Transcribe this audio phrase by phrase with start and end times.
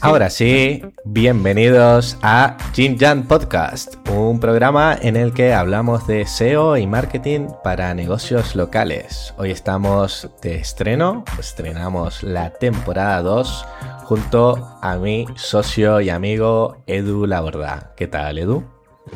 [0.00, 6.76] Ahora sí, bienvenidos a Jin Jan Podcast, un programa en el que hablamos de SEO
[6.76, 9.34] y marketing para negocios locales.
[9.36, 13.66] Hoy estamos de estreno, estrenamos la temporada 2
[14.04, 17.92] junto a mi socio y amigo Edu Laborda.
[17.96, 18.64] ¿Qué tal, Edu?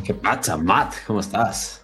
[0.04, 0.94] ¿Qué pasa, Matt?
[1.06, 1.81] ¿Cómo estás?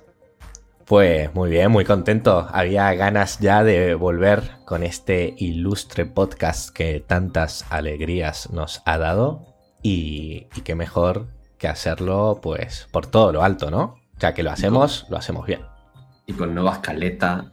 [0.88, 2.48] Pues muy bien, muy contento.
[2.50, 9.54] Había ganas ya de volver con este ilustre podcast que tantas alegrías nos ha dado
[9.82, 11.26] y, qué mejor
[11.58, 13.96] que hacerlo pues por todo lo alto, ¿no?
[14.18, 15.60] Ya que lo hacemos, lo hacemos bien.
[16.24, 17.52] Y con nueva escaleta,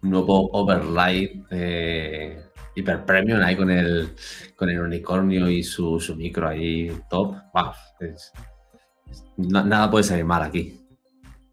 [0.00, 2.42] nuevo overlay eh,
[2.74, 4.14] hiper premium ahí con el,
[4.56, 7.34] con el unicornio y su, micro ahí top.
[9.36, 10.79] nada puede salir mal aquí.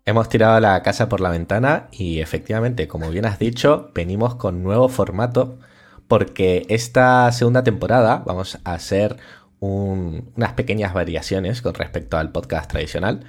[0.07, 4.63] Hemos tirado la casa por la ventana y efectivamente, como bien has dicho, venimos con
[4.63, 5.59] nuevo formato
[6.07, 9.17] porque esta segunda temporada vamos a hacer
[9.59, 13.25] unas pequeñas variaciones con respecto al podcast tradicional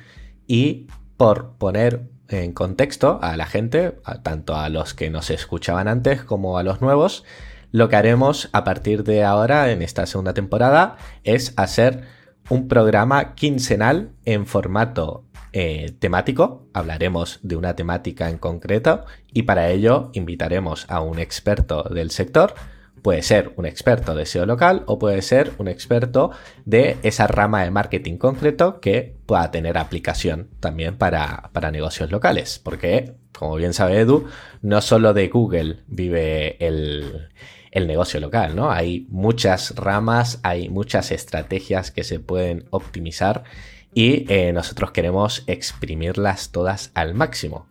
[0.46, 0.86] y
[1.16, 6.58] por poner en contexto a la gente, tanto a los que nos escuchaban antes como
[6.58, 7.24] a los nuevos,
[7.72, 12.04] lo que haremos a partir de ahora en esta segunda temporada es hacer
[12.50, 15.24] un programa quincenal en formato
[15.60, 21.82] eh, temático, hablaremos de una temática en concreto y para ello invitaremos a un experto
[21.82, 22.54] del sector.
[23.02, 26.30] Puede ser un experto de SEO local o puede ser un experto
[26.64, 32.60] de esa rama de marketing concreto que pueda tener aplicación también para, negocios locales.
[32.62, 34.26] Porque, como bien sabe Edu,
[34.62, 37.30] no solo de Google vive el,
[37.72, 38.70] el negocio local, ¿no?
[38.70, 43.42] Hay muchas ramas, hay muchas estrategias que se pueden optimizar
[43.94, 47.68] y eh, nosotros queremos exprimirlas todas al máximo.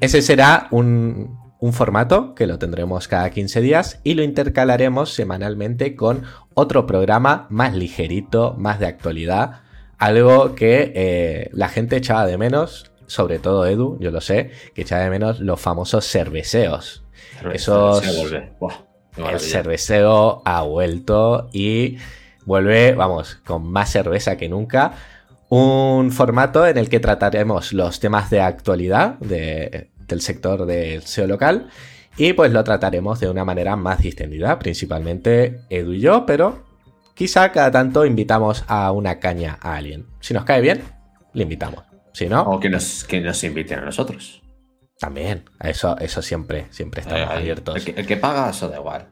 [0.00, 1.40] Ese será un,
[1.72, 7.74] formato que lo tendremos cada 15 días y lo intercalaremos semanalmente con otro programa más
[7.76, 9.60] ligerito, más de actualidad,
[9.96, 14.82] algo que eh, la gente echaba de menos, sobre todo Edu, yo lo sé, que
[14.82, 17.04] echaba de menos los famosos cerveceos.
[17.52, 18.02] Esos...
[19.16, 21.98] el cerveceo ha vuelto y
[22.44, 24.94] vuelve, vamos, con más cerveza que nunca
[25.54, 31.68] un formato en el que trataremos los temas de actualidad del sector del SEO local
[32.16, 36.64] y pues lo trataremos de una manera más distendida, principalmente Edu y yo, pero
[37.12, 40.06] quizá cada tanto invitamos a una caña a alguien.
[40.20, 40.84] Si nos cae bien,
[41.34, 41.84] le invitamos.
[42.14, 42.44] Si no...
[42.44, 44.40] O que nos, que nos inviten a nosotros.
[44.98, 47.86] También, eso, eso siempre, siempre estamos eh, abiertos.
[47.86, 49.10] El que, paga, eso da igual.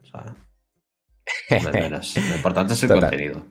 [1.51, 3.45] Lo importante es el contenido.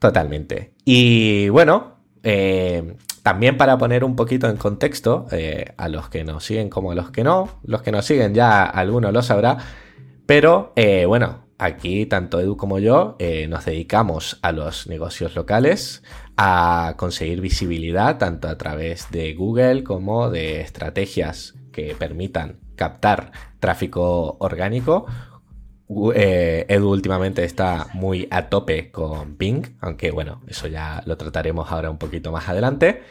[0.00, 0.72] Totalmente.
[0.84, 6.42] Y bueno, eh, también para poner un poquito en contexto eh, a los que nos
[6.42, 9.58] siguen como a los que no, los que nos siguen ya alguno lo sabrá,
[10.24, 13.18] pero eh, bueno, aquí tanto Edu como yo
[13.48, 16.02] nos dedicamos a los negocios locales,
[16.38, 24.38] a conseguir visibilidad tanto a través de Google como de estrategias que permitan captar tráfico
[24.40, 25.04] orgánico
[26.14, 31.70] eh, Edu últimamente está muy a tope con Ping, aunque bueno, eso ya lo trataremos
[31.72, 33.02] ahora un poquito más adelante.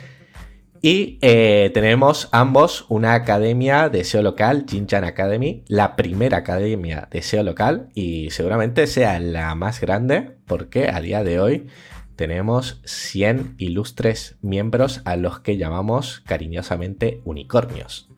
[0.81, 7.21] Y eh, tenemos ambos una academia de SEO local, Jinchan Academy, la primera academia de
[7.21, 11.67] SEO local y seguramente sea la más grande porque a día de hoy
[12.15, 18.08] tenemos 100 ilustres miembros a los que llamamos cariñosamente unicornios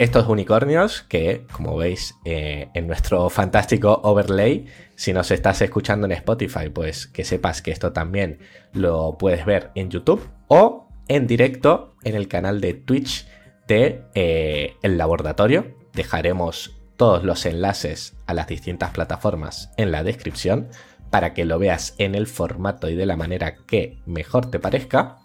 [0.00, 4.64] estos unicornios que, como veis eh, en nuestro fantástico overlay,
[4.96, 8.38] si nos estás escuchando en Spotify, pues que sepas que esto también
[8.72, 13.26] lo puedes ver en YouTube o en directo en el canal de Twitch
[13.68, 15.76] de eh, El Laboratorio.
[15.92, 20.68] Dejaremos todos los enlaces a las distintas plataformas en la descripción
[21.10, 25.18] para que lo veas en el formato y de la manera que mejor te parezca.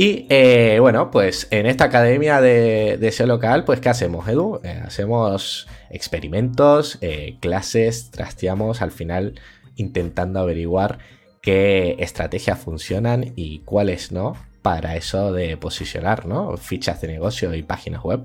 [0.00, 4.58] Y eh, bueno, pues en esta academia de, de, SEO local, pues ¿qué hacemos, Edu?
[4.64, 9.38] Eh, hacemos experimentos, eh, clases, trasteamos al final
[9.76, 11.00] intentando averiguar
[11.42, 16.56] qué estrategias funcionan y cuáles no para eso de posicionar, ¿no?
[16.56, 18.22] Fichas de negocio y páginas web.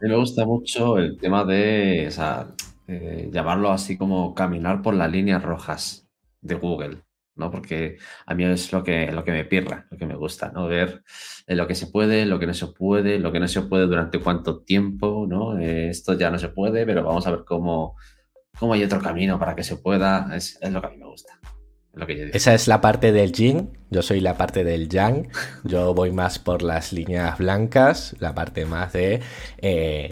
[0.00, 2.10] Me gusta mucho el tema de,
[3.30, 6.08] llamarlo así como caminar por las líneas rojas
[6.40, 7.05] de Google.
[7.36, 7.50] ¿No?
[7.50, 10.66] Porque a mí es lo que, lo que me pirra, lo que me gusta, ¿no?
[10.66, 11.02] Ver
[11.46, 13.86] eh, lo que se puede, lo que no se puede, lo que no se puede
[13.86, 15.58] durante cuánto tiempo, ¿no?
[15.58, 17.96] Eh, esto ya no se puede, pero vamos a ver cómo,
[18.58, 20.34] cómo hay otro camino para que se pueda.
[20.34, 21.38] Es, lo que a mí me gusta.
[22.34, 25.28] Esa es la parte del yin, yo soy la parte del yang,
[25.64, 29.20] yo voy más por las líneas blancas, la parte más de...
[29.58, 30.10] Eh,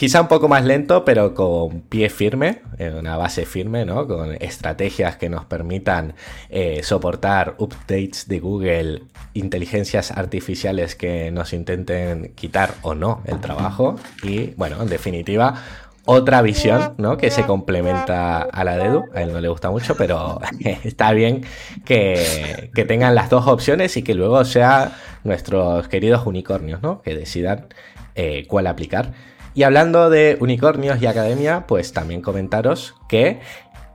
[0.00, 4.06] quizá un poco más lento, pero con pie firme, en una base firme, ¿no?
[4.06, 6.14] Con estrategias que nos permitan
[6.48, 9.02] eh, soportar updates de Google,
[9.34, 13.96] inteligencias artificiales que nos intenten quitar o no el trabajo.
[14.22, 15.62] Y bueno, en definitiva,
[16.06, 17.18] otra visión, ¿no?
[17.18, 19.04] Que se complementa a la de Edu.
[19.14, 20.40] A él no le gusta mucho, pero
[20.82, 21.44] está bien
[21.84, 24.92] que, que tengan las dos opciones y que luego sean
[25.24, 27.02] nuestros queridos unicornios, ¿no?
[27.02, 27.66] Que decidan
[28.14, 29.12] eh, cuál aplicar.
[29.54, 33.40] Y hablando de unicornios y academia, pues también comentaros que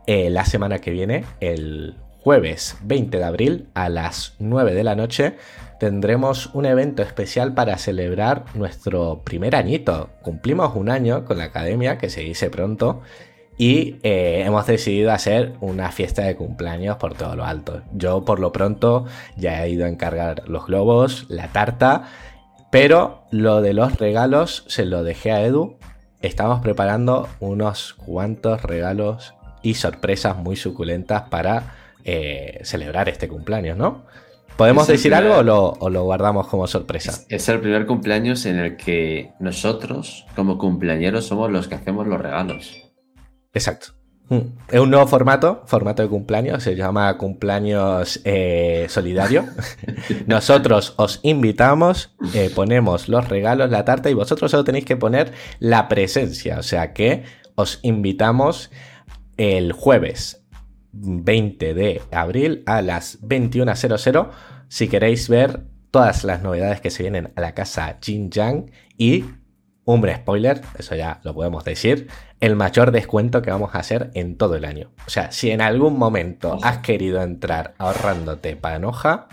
[0.05, 4.95] eh, la semana que viene, el jueves 20 de abril a las 9 de la
[4.95, 5.37] noche,
[5.79, 10.09] tendremos un evento especial para celebrar nuestro primer añito.
[10.21, 13.01] Cumplimos un año con la academia, que se dice pronto,
[13.57, 17.81] y eh, hemos decidido hacer una fiesta de cumpleaños por todo lo alto.
[17.93, 19.05] Yo por lo pronto
[19.37, 22.09] ya he ido a encargar los globos, la tarta
[22.71, 25.77] pero lo de los regalos se lo dejé a Edu.
[26.21, 34.05] Estamos preparando unos cuantos regalos y sorpresas muy suculentas para eh, celebrar este cumpleaños, ¿no?
[34.57, 35.35] ¿Podemos decir algo
[35.79, 37.11] o lo, guardamos como sorpresa?
[37.11, 42.07] Es, es, el primer cumpleaños en el que nosotros, como cumpleañeros, somos los que hacemos
[42.07, 42.73] los regalos.
[43.53, 43.95] Exacto.
[44.71, 49.45] Es un nuevo formato, formato de cumpleaños, se llama cumpleaños eh, solidario.
[50.27, 55.31] Nosotros os invitamos, eh, ponemos los regalos, la tarta y vosotros solo tenéis que poner
[55.59, 56.57] la presencia.
[56.57, 57.23] O sea que
[57.53, 58.71] os invitamos
[59.37, 60.43] el jueves
[60.91, 64.29] 20 de abril a las 21.00
[64.69, 65.61] si queréis ver
[65.91, 69.25] todas las novedades que se vienen a la casa Jin Yang y
[69.85, 72.07] hombre, spoiler, eso ya lo podemos decir,
[72.39, 74.91] el mayor descuento que vamos a hacer en todo el año.
[75.05, 79.27] O sea, si en algún momento has querido entrar ahorrándote panoja,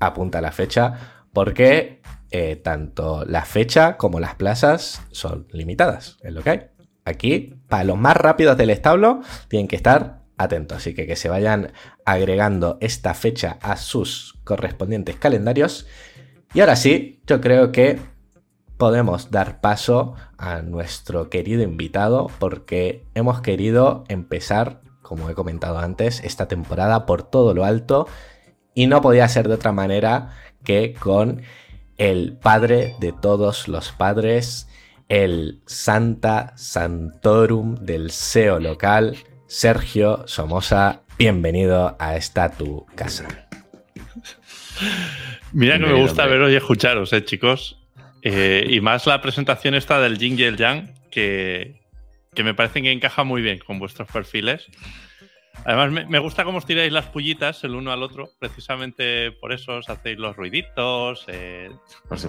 [0.00, 2.02] apunta la fecha, porque
[2.32, 6.60] eh, tanto la fecha como las plazas son limitadas, es lo que hay.
[7.04, 11.28] Aquí, para los más rápidos del establo, tienen que estar atentos, así que que se
[11.28, 11.72] vayan
[12.04, 15.86] agregando esta fecha a sus correspondientes calendarios.
[16.54, 18.00] Y ahora sí, yo creo que
[18.80, 26.24] podemos dar paso a nuestro querido invitado porque hemos querido empezar, como he comentado antes,
[26.24, 28.08] esta temporada por todo lo alto
[28.74, 30.30] y no podía ser de otra manera
[30.64, 31.42] que con
[31.98, 34.66] el padre de todos los padres,
[35.10, 41.02] el Santa Santorum del SEO local, Sergio Somoza.
[41.18, 43.28] Bienvenido a esta tu casa.
[45.52, 47.79] Mira que me gusta veros y escucharos, eh, chicos.
[48.22, 51.80] Eh, y más la presentación esta del Jing y el Yang, que,
[52.36, 54.66] me parece que encaja muy bien con vuestros perfiles.
[55.64, 59.76] Además, me, gusta cómo os tiráis las pullitas el uno al otro, precisamente por eso
[59.76, 61.70] os hacéis los ruiditos, eh,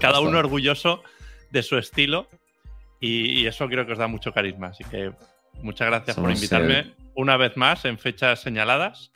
[0.01, 1.03] cada uno orgulloso
[1.49, 2.27] de su estilo,
[2.99, 4.67] y, eso creo que os da mucho carisma.
[4.67, 5.13] Así que
[5.61, 9.11] muchas gracias por invitarme una vez más en fechas señaladas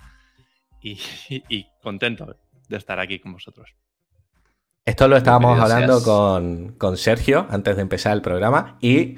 [0.81, 2.37] y contento
[2.69, 3.75] de estar aquí con vosotros.
[4.87, 6.03] Esto lo estábamos hablando
[6.77, 9.15] con, Sergio antes de empezar el programa y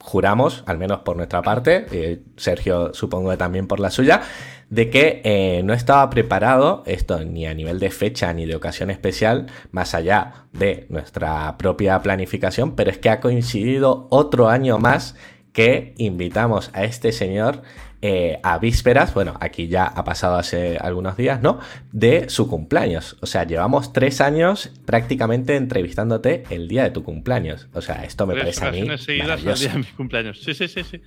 [0.00, 4.22] juramos, al menos por nuestra parte, eh, Sergio supongo que también por la suya,
[4.70, 8.90] de que eh, no estaba preparado esto ni a nivel de fecha ni de ocasión
[8.90, 15.14] especial, más allá de nuestra propia planificación, pero es que ha coincidido otro año más
[15.52, 17.62] que invitamos a este señor
[18.06, 21.58] eh, a vísperas, bueno, aquí ya ha pasado hace algunos días, ¿no?
[21.90, 23.16] De su cumpleaños.
[23.22, 27.66] O sea, llevamos tres años prácticamente entrevistándote el día de tu cumpleaños.
[27.72, 28.86] O sea, esto me parece a mí.
[28.98, 30.38] seguidas el día de mi cumpleaños.
[30.42, 31.00] Sí, sí, sí, sí.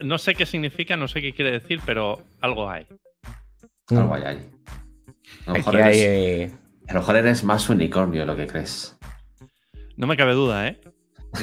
[0.00, 2.86] no sé qué significa, no sé qué quiere decir, pero algo hay.
[3.90, 3.98] Mm.
[3.98, 4.50] Algo hay ahí.
[5.44, 6.50] A lo, mejor eres, eh,
[6.88, 8.96] a lo mejor eres más unicornio de lo que crees.
[9.98, 10.80] No me cabe duda, ¿eh?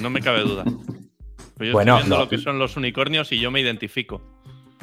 [0.02, 0.64] No me cabe duda.
[1.60, 4.34] yo bueno, estoy viendo lo que son los unicornios y yo me identifico.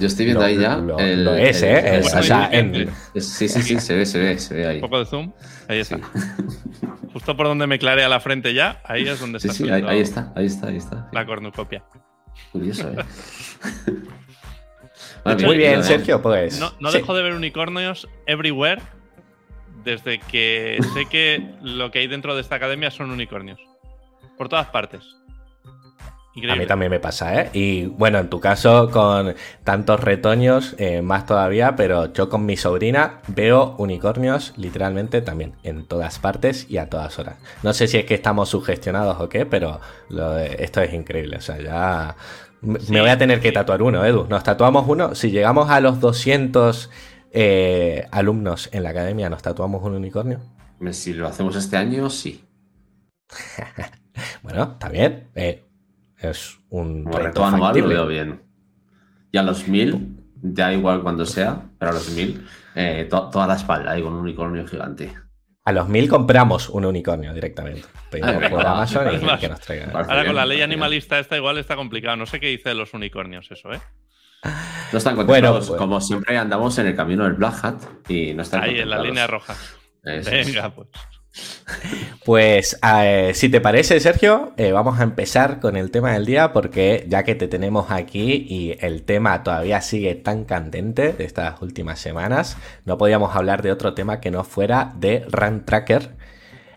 [0.00, 0.76] Yo estoy viendo ahí ya.
[0.76, 2.00] Lo, es, ¿eh?
[2.02, 2.90] o sea, en...
[3.14, 4.76] Sí, sí, sí, se ve, se ve, se ve ahí.
[4.76, 5.32] Un poco de zoom.
[5.68, 5.98] Ahí está.
[7.12, 9.52] Justo por donde me clarea la frente ya, ahí es donde está.
[9.52, 11.08] Sí, sí, ahí, está, ahí está, ahí está.
[11.12, 11.84] La cornucopia.
[12.52, 13.04] Curioso, ¿eh?
[15.44, 16.58] Muy bien, Sergio, pues.
[16.58, 18.80] No, no dejo de ver unicornios everywhere
[19.84, 23.60] desde que sé que lo que hay dentro de esta academia son unicornios.
[24.38, 25.02] Por todas partes.
[26.48, 27.50] A mí también me pasa, ¿eh?
[27.52, 29.34] Y bueno, en tu caso, con
[29.64, 35.86] tantos retoños, eh, más todavía, pero yo con mi sobrina veo unicornios literalmente también, en
[35.86, 37.38] todas partes y a todas horas.
[37.64, 39.80] No sé si es que estamos sugestionados o qué, pero
[40.56, 41.38] esto es increíble.
[41.38, 42.16] O sea, ya
[42.62, 44.26] me voy a tener que tatuar uno, Edu.
[44.28, 45.16] Nos tatuamos uno.
[45.16, 46.90] Si llegamos a los 200
[47.32, 50.40] eh, alumnos en la academia, ¿nos tatuamos un unicornio?
[50.92, 52.44] Si lo hacemos este año, sí.
[54.42, 55.28] bueno, está bien.
[55.34, 55.64] Eh,
[56.20, 58.42] Es un Como reto reto anual lo veo bien.
[59.32, 63.46] Y a los 1000, da igual cuando sea, pero a los 1000, eh, to- toda
[63.46, 65.12] la espalda ahí con un unicornio gigante.
[65.64, 67.82] A los mil compramos un unicornio directamente.
[68.10, 69.38] Pedimos venga, por va, Amazon y vale.
[69.40, 69.92] que nos traigan.
[69.92, 70.06] Vale.
[70.10, 72.16] Ahora con la ley animalista esta igual está complicado.
[72.16, 73.80] No sé qué dice de los unicornios eso, ¿eh?
[74.90, 75.68] No están Bueno, contentos.
[75.68, 78.88] pues- Como siempre andamos en el camino del Black Hat y no están Ahí en
[78.88, 79.06] la contemplados.
[79.06, 79.54] línea roja.
[80.02, 80.30] Eso.
[80.30, 80.88] Venga, pues.
[82.24, 86.52] Pues eh, si te parece, Sergio, eh, vamos a empezar con el tema del día
[86.52, 91.60] porque ya que te tenemos aquí y el tema todavía sigue tan candente de estas
[91.62, 96.10] últimas semanas, no podíamos hablar de otro tema que no fuera de Run Tracker.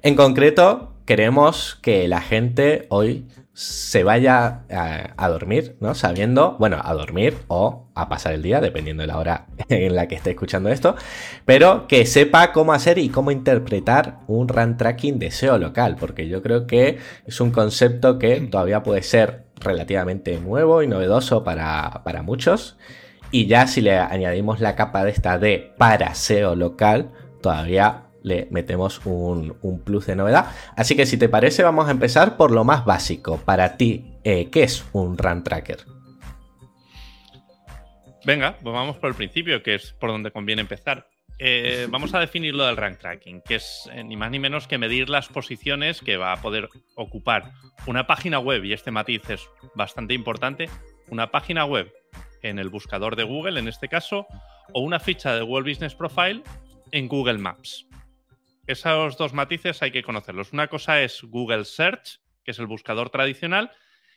[0.02, 5.94] En concreto, queremos que la gente hoy se vaya a, a dormir, ¿no?
[5.94, 10.08] Sabiendo, bueno, a dormir o a pasar el día, dependiendo de la hora en la
[10.08, 10.96] que esté escuchando esto,
[11.46, 16.28] pero que sepa cómo hacer y cómo interpretar un run tracking de SEO local, porque
[16.28, 22.02] yo creo que es un concepto que todavía puede ser relativamente nuevo y novedoso para,
[22.04, 22.78] para muchos.
[23.32, 28.48] Y ya si le añadimos la capa de esta de para SEO local, todavía le
[28.50, 30.48] metemos un, plus de novedad.
[30.76, 33.38] Así que si te parece, vamos a empezar por lo más básico.
[33.38, 35.80] Para ti, eh, ¿qué es un run tracker?
[38.26, 41.08] Venga, pues vamos por el principio, que es por donde conviene empezar.
[41.40, 44.68] Eh, vamos a definir lo del rank tracking, que es eh, ni más ni menos
[44.68, 47.52] que medir las posiciones que va a poder ocupar
[47.86, 50.70] una página web, y este matiz es bastante importante,
[51.10, 51.92] una página web
[52.44, 54.28] en el buscador de Google, en este caso,
[54.74, 56.44] o una ficha de Google Business Profile
[56.92, 57.88] en Google Maps.
[58.66, 60.54] Esos dos matices hay que conocerlos.
[60.54, 63.72] Una cosa es Google Search, que es el buscador tradicional,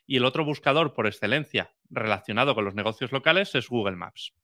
[0.06, 4.34] y el otro buscador por excelencia relacionado con los negocios locales es Google Maps.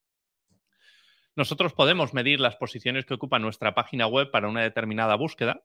[1.37, 5.63] Nosotros podemos medir las posiciones que ocupa nuestra página web para una determinada búsqueda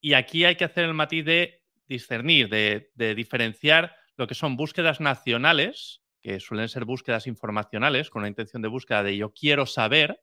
[0.00, 5.00] y aquí hay que hacer el matiz de discernir, de, diferenciar lo que son búsquedas
[5.00, 10.20] nacionales, que suelen ser búsquedas informacionales con una intención de búsqueda de yo quiero saber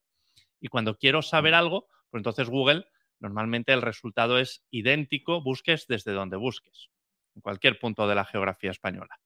[0.60, 2.86] y cuando quiero saber algo, pues entonces Google
[3.20, 6.90] normalmente el resultado es idéntico, busques desde donde busques
[7.36, 9.20] en cualquier punto de la geografía española.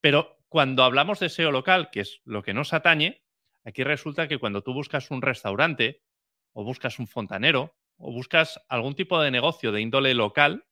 [0.00, 3.22] Pero cuando hablamos de SEO local, que es lo que nos atañe,
[3.64, 6.02] aquí resulta que cuando tú buscas un restaurante
[6.52, 10.66] o buscas un fontanero o buscas algún tipo de negocio de índole local,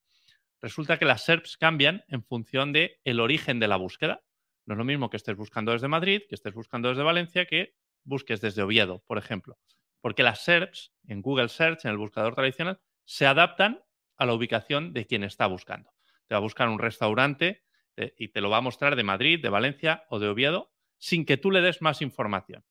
[0.62, 4.22] resulta que las SERPs cambian en función del el origen de la búsqueda.
[4.64, 7.74] No es lo mismo que estés buscando desde Madrid, que estés buscando desde Valencia, que
[8.04, 9.58] busques desde Oviedo, por ejemplo.
[10.00, 13.82] Porque las SERPs en Google Search, en el buscador tradicional, se adaptan
[14.16, 17.64] a la ubicación de quien está buscando te va a buscar un restaurante
[17.96, 21.24] eh, y te lo va a mostrar de Madrid, de Valencia o de Oviedo sin
[21.24, 22.64] que tú le des más información.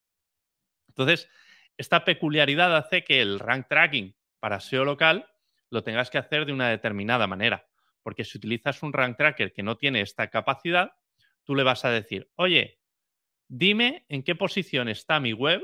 [0.87, 1.29] Entonces,
[1.77, 5.31] esta peculiaridad hace que el rank tracking para SEO local
[5.69, 7.67] lo tengas que hacer de una determinada manera.
[8.01, 10.93] Porque si utilizas un rank tracker que no tiene esta capacidad,
[11.43, 12.79] tú le vas a decir, oye,
[13.47, 15.61] dime en qué posición está mi web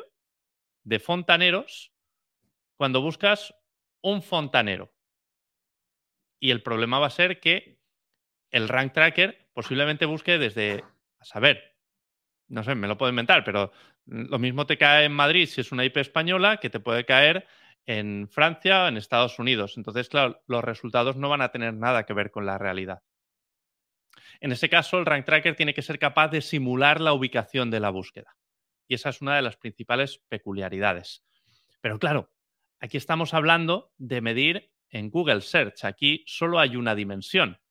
[0.83, 1.93] de fontaneros
[2.75, 3.53] cuando buscas
[4.01, 4.93] un fontanero.
[6.39, 7.79] Y el problema va a ser que
[8.49, 10.83] el rank tracker posiblemente busque desde,
[11.19, 11.77] a saber,
[12.47, 13.71] no sé, me lo puedo inventar, pero
[14.05, 17.47] lo mismo te cae en Madrid si es una IP española que te puede caer
[17.85, 19.77] en Francia o en Estados Unidos.
[19.77, 23.03] Entonces, claro, los resultados no van a tener nada que ver con la realidad.
[24.39, 27.79] En ese caso, el rank tracker tiene que ser capaz de simular la ubicación de
[27.79, 28.35] la búsqueda.
[28.91, 31.23] Y esa es una de las principales peculiaridades.
[31.79, 32.29] Pero claro,
[32.81, 35.85] aquí estamos hablando de medir en Google Search.
[35.85, 37.61] Aquí solo hay una dimensión.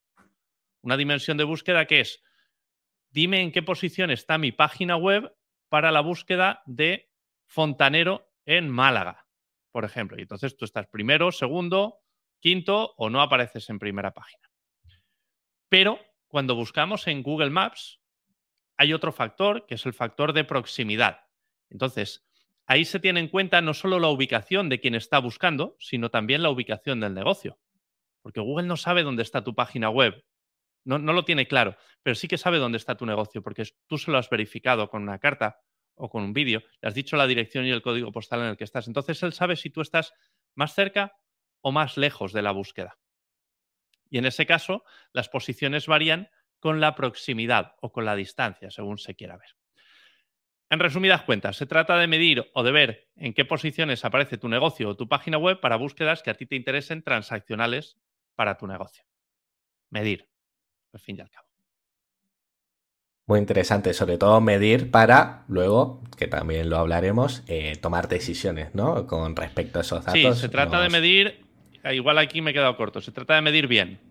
[0.81, 2.23] Una dimensión de búsqueda que es,
[3.11, 5.31] dime en qué posición está mi página web
[5.69, 7.13] para la búsqueda de
[7.45, 9.27] fontanero en Málaga,
[9.73, 10.17] por ejemplo.
[10.17, 11.99] Y entonces tú estás primero, segundo,
[12.39, 14.49] quinto o no apareces en primera página.
[15.69, 18.00] Pero cuando buscamos en Google Maps,
[18.81, 21.27] hay otro factor que es el factor de proximidad.
[21.69, 22.27] Entonces,
[22.65, 26.43] ahí se tiene en cuenta no solo la ubicación de quien está buscando, sino también
[26.43, 27.59] la ubicación del negocio.
[28.23, 30.25] Porque Google no sabe dónde está tu página web.
[30.85, 33.99] No, no, lo tiene claro, pero sí que sabe dónde está tu negocio, porque tú
[33.99, 35.61] se lo has verificado con una carta
[35.95, 38.57] o con un vídeo, le has dicho la dirección y el código postal en el
[38.57, 38.89] que estás.
[38.89, 40.15] Entonces él sabe si tú estás
[40.55, 41.19] más cerca
[41.61, 42.99] o más lejos de la búsqueda.
[44.09, 48.99] Y en ese caso, las posiciones varían con la proximidad o con la distancia, según
[48.99, 49.49] se quiera ver.
[50.71, 54.49] En resumidas cuentas, se trata de medir o de ver en qué posiciones aparece tu
[54.49, 57.99] negocio o tu página web para búsquedas que a ti te interesen transaccionales
[58.37, 59.05] para tu negocio.
[59.91, 60.29] Medir,
[60.93, 61.49] al fin y al cabo.
[63.27, 69.07] Muy interesante, sobre todo medir para luego, que también lo hablaremos, eh, tomar decisiones, ¿no?
[69.07, 70.21] Con respecto a esos datos.
[70.21, 70.85] Sí, se trata nos...
[70.85, 71.45] de medir,
[71.93, 74.10] igual aquí me he quedado corto, se trata de medir bien.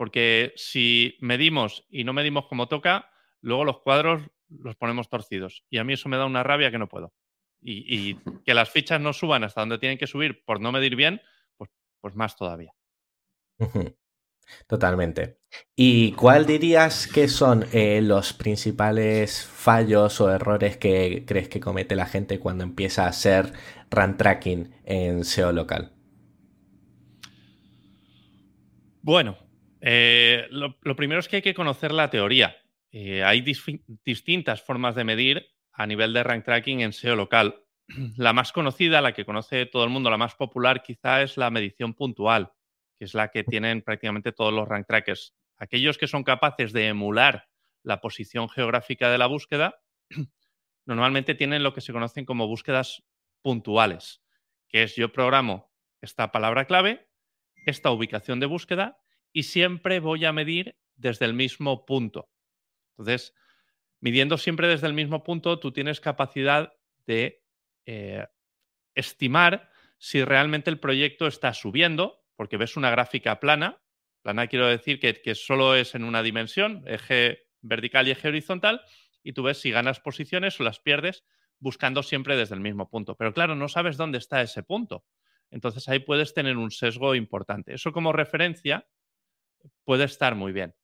[0.00, 3.10] Porque si medimos y no medimos como toca,
[3.42, 5.66] luego los cuadros los ponemos torcidos.
[5.68, 7.12] Y a mí eso me da una rabia que no puedo.
[7.60, 8.14] Y,
[8.46, 11.20] que las fichas no suban hasta donde tienen que subir por no medir bien,
[11.58, 11.68] pues,
[12.00, 12.72] pues más todavía.
[14.66, 15.40] Totalmente.
[15.76, 21.94] ¿Y cuál dirías que son eh, los principales fallos o errores que crees que comete
[21.94, 23.52] la gente cuando empieza a hacer
[23.90, 25.92] run tracking en SEO local?
[29.02, 29.49] Bueno,
[29.80, 32.56] eh, lo, primero es que hay que conocer la teoría.
[32.92, 33.44] Eh, hay
[34.04, 37.62] distintas formas de medir a nivel de rank tracking en SEO local.
[38.16, 41.50] La más conocida, la que conoce todo el mundo, la más popular quizá es la
[41.50, 42.52] medición puntual
[43.00, 45.34] que es la que tienen prácticamente todos los rank trackers.
[45.56, 47.48] Aquellos que son capaces de emular
[47.82, 49.80] la posición geográfica de la búsqueda,
[50.84, 53.02] normalmente tienen lo que se conocen como búsquedas
[53.40, 54.22] puntuales,
[54.68, 55.72] que es yo programo
[56.02, 57.08] esta palabra clave,
[57.64, 58.98] esta ubicación de búsqueda
[59.32, 62.28] y siempre voy a medir desde el mismo punto.
[62.92, 63.34] Entonces,
[64.00, 66.72] midiendo siempre desde el mismo punto, tú tienes capacidad
[67.06, 67.42] de
[67.86, 68.26] eh,
[68.94, 73.82] estimar si realmente el proyecto está subiendo porque ves una gráfica plana.
[74.22, 78.80] Plana quiero decir que, solo es en una dimensión, eje vertical y eje horizontal,
[79.22, 81.24] y tú ves si ganas posiciones o las pierdes
[81.58, 83.14] buscando siempre desde el mismo punto.
[83.16, 85.04] Pero claro, no sabes dónde está ese punto.
[85.50, 87.74] Entonces ahí puedes tener un sesgo importante.
[87.74, 88.86] Eso como referencia
[89.84, 90.74] puede estar muy bien.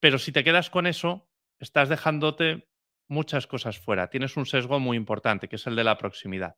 [0.00, 2.68] Pero si te quedas con eso, estás dejándote
[3.08, 4.10] muchas cosas fuera.
[4.10, 6.56] Tienes un sesgo muy importante, que es el de la proximidad.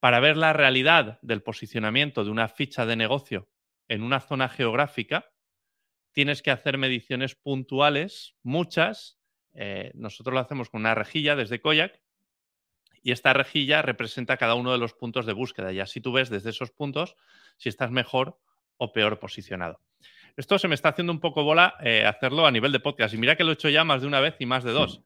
[0.00, 3.48] Para ver la realidad del posicionamiento de una ficha de negocio
[3.88, 5.32] en una zona geográfica,
[6.12, 9.18] tienes que hacer mediciones puntuales, muchas.
[9.54, 12.00] Eh, nosotros lo hacemos con una rejilla desde Koyak
[13.02, 16.28] y esta rejilla representa cada uno de los puntos de búsqueda y así tú ves
[16.28, 17.16] desde esos puntos
[17.56, 18.40] si estás mejor
[18.76, 19.80] o peor posicionado.
[20.36, 23.18] Esto se me está haciendo un poco bola eh, hacerlo a nivel de podcast y
[23.18, 25.02] mira que lo he hecho ya más de una vez y más de dos.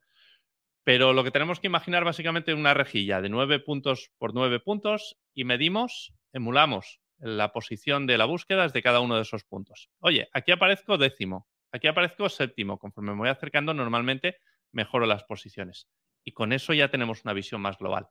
[0.83, 4.59] Pero lo que tenemos que imaginar básicamente es una rejilla de 9 puntos por 9
[4.61, 9.91] puntos y medimos, emulamos la posición de la búsqueda de cada uno de esos puntos.
[10.01, 12.79] Oye, aquí aparezco décimo, aquí aparezco séptimo.
[12.79, 14.39] Conforme me voy acercando, normalmente
[14.73, 15.89] mejoro las posiciones.
[16.25, 18.09] Y con eso ya tenemos una visión más global.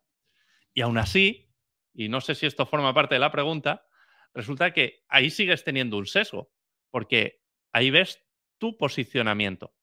[0.74, 1.52] Y aún así,
[1.94, 3.86] y no sé si esto forma parte de la pregunta,
[4.34, 6.52] resulta que ahí sigues teniendo un sesgo,
[6.92, 8.24] porque ahí ves
[8.58, 9.74] tu posicionamiento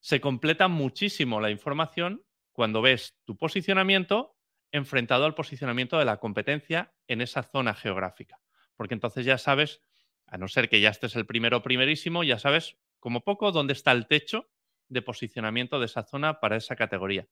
[0.00, 4.36] se completa muchísimo la información cuando ves tu posicionamiento
[4.72, 8.40] enfrentado al posicionamiento de la competencia en esa zona geográfica.
[8.76, 9.82] Porque entonces ya sabes,
[10.26, 13.92] a no ser que ya estés el primero primerísimo, ya sabes como poco dónde está
[13.92, 14.48] el techo
[14.88, 17.28] de posicionamiento de esa zona para esa categoría.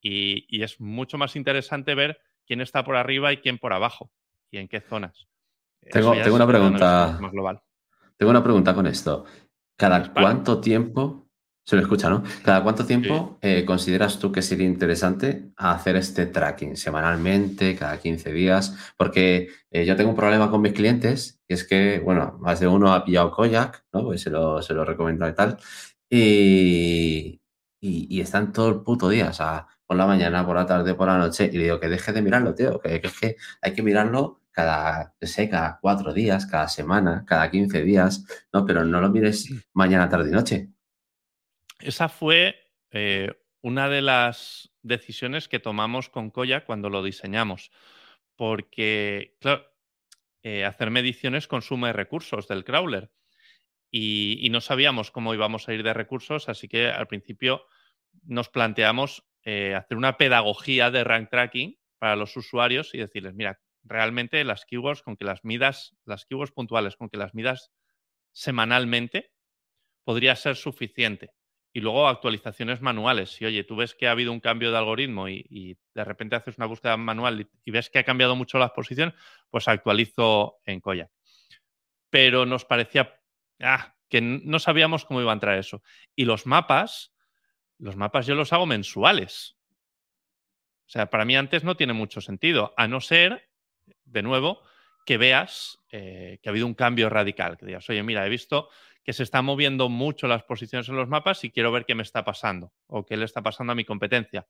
[0.00, 4.12] Y, es mucho más interesante ver quién está por arriba y quién por abajo
[4.50, 5.28] y en qué zonas.
[5.90, 7.18] Tengo, tengo una pregunta.
[7.20, 7.62] Más global.
[8.18, 9.24] Tengo una pregunta con esto.
[9.78, 11.26] ¿Cada cuánto tiempo
[11.66, 12.22] se lo escucha, ¿no?
[12.44, 16.76] ¿Cada cuánto tiempo eh, consideras tú que sería interesante hacer este tracking?
[16.76, 17.74] ¿Semanalmente?
[17.74, 18.94] ¿Cada 15 días?
[18.96, 22.68] Porque eh, yo tengo un problema con mis clientes y es que, bueno, más de
[22.68, 24.04] uno ha pillado Koyak, ¿no?
[24.04, 25.58] Pues se lo, se lo recomiendo y tal.
[26.08, 27.40] Y,
[27.80, 31.08] y, están todo el puto día, o sea, por la mañana, por la tarde, por
[31.08, 31.50] la noche.
[31.52, 35.14] Y le digo que deje de mirarlo, tío, que, es que hay que mirarlo cada,
[35.20, 38.64] sé, cada cuatro días, cada semana, cada 15 días, ¿no?
[38.64, 40.68] Pero no lo mires mañana, tarde y noche
[41.80, 42.56] esa fue
[42.90, 47.70] eh, una de las decisiones que tomamos con Koya cuando lo diseñamos,
[48.36, 49.66] porque, claro,
[50.42, 53.10] eh, hacer mediciones consume recursos del crawler
[53.90, 57.66] y, no sabíamos cómo íbamos a ir de recursos, así que al principio
[58.24, 63.60] nos planteamos eh, hacer una pedagogía de rank tracking para los usuarios y decirles, mira,
[63.86, 67.72] realmente las keywords, con que las midas, las keywords puntuales, con que las midas
[68.32, 69.32] semanalmente,
[70.04, 71.32] podría ser suficiente
[71.76, 73.32] y luego actualizaciones manuales.
[73.32, 76.56] Si, oye, tú ves que ha habido un cambio de algoritmo y, de repente haces
[76.56, 79.14] una búsqueda manual y, ves que ha cambiado mucho la posición,
[79.50, 81.10] pues actualizo en Koyak.
[82.08, 83.20] Pero nos parecía
[83.60, 85.82] ah, que no sabíamos cómo iba a entrar eso.
[86.14, 87.12] Y los mapas,
[87.76, 89.58] los mapas yo los hago mensuales.
[90.86, 93.50] O sea, para mí antes no tiene mucho sentido, a no ser,
[94.06, 94.62] de nuevo,
[95.04, 97.56] que veas eh, que ha habido un cambio radical.
[97.56, 98.68] Que digas, oye, mira, he visto
[99.04, 102.02] que se están moviendo mucho las posiciones en los mapas y quiero ver qué me
[102.02, 104.48] está pasando o qué le está pasando a mi competencia.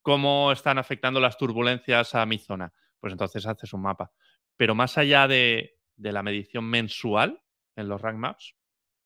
[0.00, 2.72] ¿Cómo están afectando las turbulencias a mi zona?
[2.98, 4.12] Pues entonces haces un mapa.
[4.56, 7.42] Pero más allá de, la medición mensual
[7.76, 8.56] en los rank maps,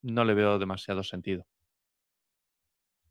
[0.03, 1.47] no le veo demasiado sentido.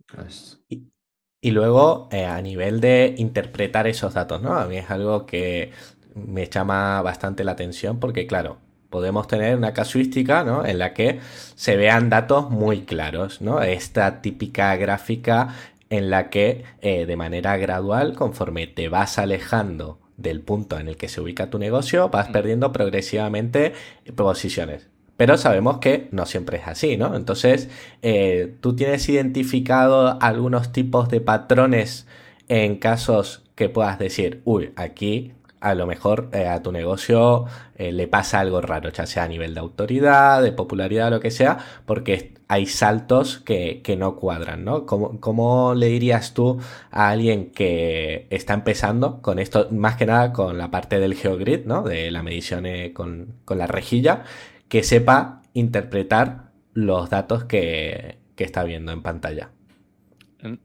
[0.07, 4.57] Pues y, luego, eh, a nivel de interpretar esos datos, ¿no?
[4.57, 5.73] A mí es algo que
[6.15, 8.57] me llama bastante la atención porque, claro,
[8.89, 10.65] podemos tener una casuística ¿no?
[10.65, 11.19] en la que
[11.55, 13.61] se vean datos muy claros, ¿no?
[13.61, 15.55] Esta típica gráfica
[15.89, 20.97] en la que eh, de manera gradual, conforme te vas alejando del punto en el
[20.97, 22.31] que se ubica tu negocio, vas mm.
[22.33, 23.73] perdiendo progresivamente
[24.15, 24.89] posiciones.
[25.17, 27.15] Pero sabemos que no siempre es así, ¿no?
[27.15, 27.69] Entonces,
[28.01, 32.07] eh, ¿tú tienes identificado algunos tipos de patrones
[32.47, 37.45] en casos que puedas decir, uy, aquí a lo mejor eh, a tu negocio
[37.77, 41.31] eh, le pasa algo raro, ya sea a nivel de autoridad, de popularidad, lo que
[41.31, 44.85] sea, porque hay saltos que, no cuadran, ¿no?
[44.85, 46.59] ¿Cómo, le dirías tú
[46.91, 51.65] a alguien que está empezando con esto, más que nada con la parte del geogrid,
[51.65, 51.83] ¿no?
[51.83, 54.23] De la medición eh, con, la rejilla,
[54.67, 59.51] que sepa interpretar los datos que, que está viendo en pantalla?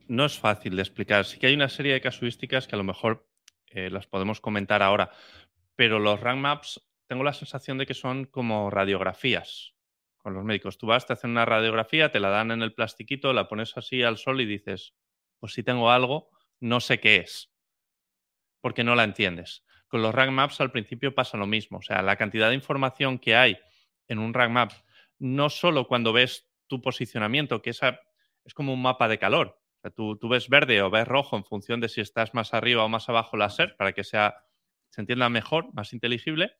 [0.09, 1.25] No es fácil de explicar.
[1.25, 3.28] Sí que hay una serie de casuísticas que a lo mejor
[3.71, 5.11] eh, las podemos comentar ahora.
[5.77, 9.75] Pero los rank maps, tengo la sensación de que son como radiografías
[10.17, 10.79] con los médicos.
[10.79, 14.03] Tú vas, te hacen una radiografía, te la dan en el plastiquito, la pones así
[14.03, 14.95] al sol y dices,
[15.39, 17.53] pues si tengo algo, no sé qué es,
[18.61, 19.65] porque no la entiendes.
[19.87, 21.79] Con los rank maps al principio pasa lo mismo.
[21.79, 23.59] O sea, la cantidad de información que hay
[24.07, 24.73] en un rank map,
[25.19, 28.01] no solo cuando ves tu posicionamiento, que esa
[28.45, 29.58] es como un mapa de calor
[29.95, 33.09] tú, ves verde o ves rojo en función de si estás más arriba o más
[33.09, 34.45] abajo láser para que sea,
[34.91, 36.57] se entienda mejor, más inteligible.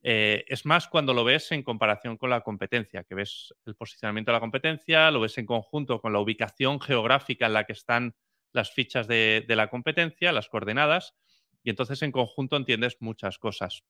[0.00, 4.30] Eh, es más cuando lo ves en comparación con la competencia, que ves el posicionamiento
[4.30, 8.14] de la competencia, lo ves en conjunto con la ubicación geográfica en la que están
[8.52, 11.14] las fichas de, la competencia, las coordenadas,
[11.62, 13.84] y entonces en conjunto entiendes muchas cosas.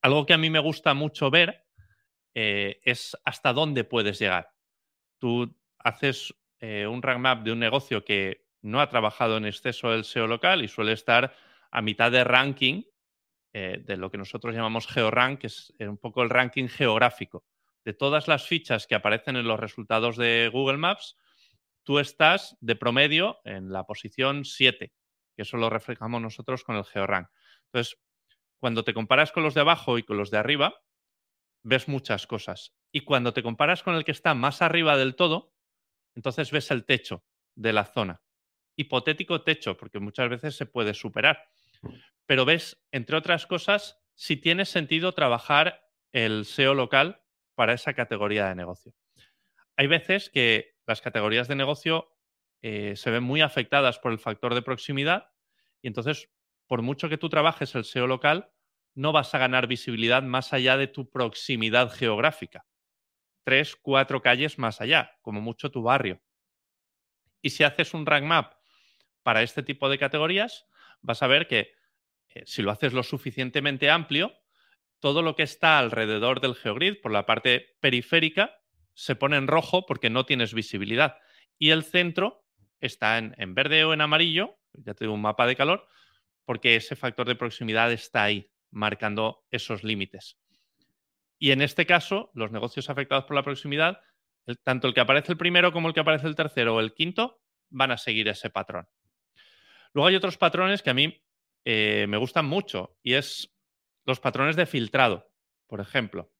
[0.00, 1.66] Algo que a mí me gusta mucho ver
[2.34, 4.50] eh, es hasta dónde puedes llegar.
[5.18, 9.92] Tú haces eh, un rank map de un negocio que no ha trabajado en exceso
[9.92, 11.34] el SEO local y suele estar
[11.70, 12.82] a mitad de ranking
[13.52, 17.44] eh, de lo que nosotros llamamos GeoRank, que es eh, un poco el ranking geográfico.
[17.84, 21.16] De todas las fichas que aparecen en los resultados de Google Maps,
[21.84, 24.92] tú estás de promedio en la posición 7,
[25.36, 27.28] que eso lo reflejamos nosotros con el GeoRank.
[27.66, 27.96] Entonces,
[28.58, 30.82] cuando te comparas con los de abajo y con los de arriba,
[31.62, 32.74] ves muchas cosas.
[32.90, 35.53] Y cuando te comparas con el que está más arriba del todo,
[36.14, 37.24] entonces ves el techo
[37.54, 38.22] de la zona.
[38.76, 41.48] Hipotético techo, porque muchas veces se puede superar.
[42.26, 47.22] Pero ves, entre otras cosas, si tiene sentido trabajar el SEO local
[47.54, 48.94] para esa categoría de negocio.
[49.76, 52.16] Hay veces que las categorías de negocio
[52.62, 55.32] eh, se ven muy afectadas por el factor de proximidad
[55.82, 56.30] y entonces,
[56.66, 58.50] por mucho que tú trabajes el SEO local,
[58.94, 62.64] no vas a ganar visibilidad más allá de tu proximidad geográfica
[63.44, 66.20] tres, cuatro calles más allá, como mucho tu barrio.
[67.40, 68.54] Y si haces un rank map
[69.22, 70.66] para este tipo de categorías,
[71.02, 71.74] vas a ver que
[72.34, 74.32] eh, si lo haces lo suficientemente amplio,
[74.98, 78.56] todo lo que está alrededor del geogrid, por la parte periférica,
[78.94, 81.18] se pone en rojo porque no tienes visibilidad.
[81.58, 82.46] Y el centro
[82.80, 85.86] está en, en verde o en amarillo, ya tengo un mapa de calor,
[86.44, 90.38] porque ese factor de proximidad está ahí, marcando esos límites.
[91.38, 94.00] Y en este caso, los negocios afectados por la proximidad,
[94.62, 97.40] tanto el que aparece el primero como el que aparece el tercero o el quinto,
[97.70, 98.88] van a seguir ese patrón.
[99.92, 101.22] Luego hay otros patrones que a mí
[101.64, 103.54] eh, me gustan mucho y es
[104.04, 105.30] los patrones de filtrado,
[105.66, 106.32] por ejemplo,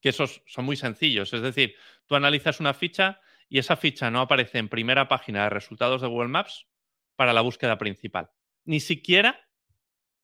[0.00, 1.32] que esos son muy sencillos.
[1.32, 1.74] Es decir,
[2.06, 6.08] tú analizas una ficha y esa ficha no aparece en primera página de resultados de
[6.08, 6.66] Google Maps
[7.16, 8.30] para la búsqueda principal,
[8.64, 9.48] ni siquiera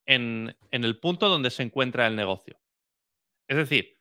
[0.05, 2.62] en el punto donde se encuentra el negocio.
[3.53, 3.99] Es decir,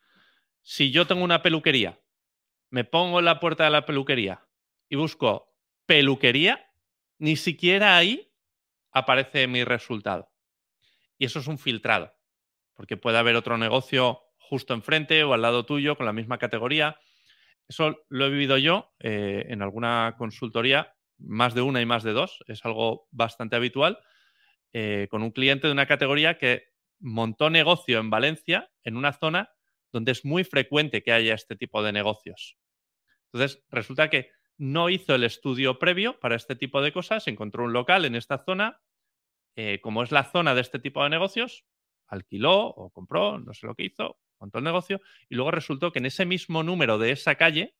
[0.61, 1.99] si yo tengo una peluquería,
[2.69, 4.47] me pongo en la puerta de la peluquería
[4.87, 5.53] y busco
[5.85, 6.71] peluquería,
[7.17, 8.31] ni siquiera ahí
[8.93, 10.31] aparece mi resultado.
[11.17, 12.13] Y eso es un filtrado,
[12.75, 16.97] porque puede haber otro negocio justo enfrente o al lado tuyo con la misma categoría.
[17.67, 22.13] Eso lo he vivido yo eh, en alguna consultoría, más de una y más de
[22.13, 23.99] dos, es algo bastante habitual,
[24.71, 26.70] eh, con un cliente de una categoría que
[27.01, 29.51] montó negocio en Valencia, en una zona
[29.91, 32.57] donde es muy frecuente que haya este tipo de negocios.
[33.33, 37.73] Entonces, resulta que no hizo el estudio previo para este tipo de cosas, encontró un
[37.73, 38.79] local en esta zona,
[39.55, 41.65] eh, como es la zona de este tipo de negocios,
[42.07, 45.99] alquiló o compró, no sé lo que hizo, montó el negocio, y luego resultó que
[45.99, 47.75] en ese mismo número de esa calle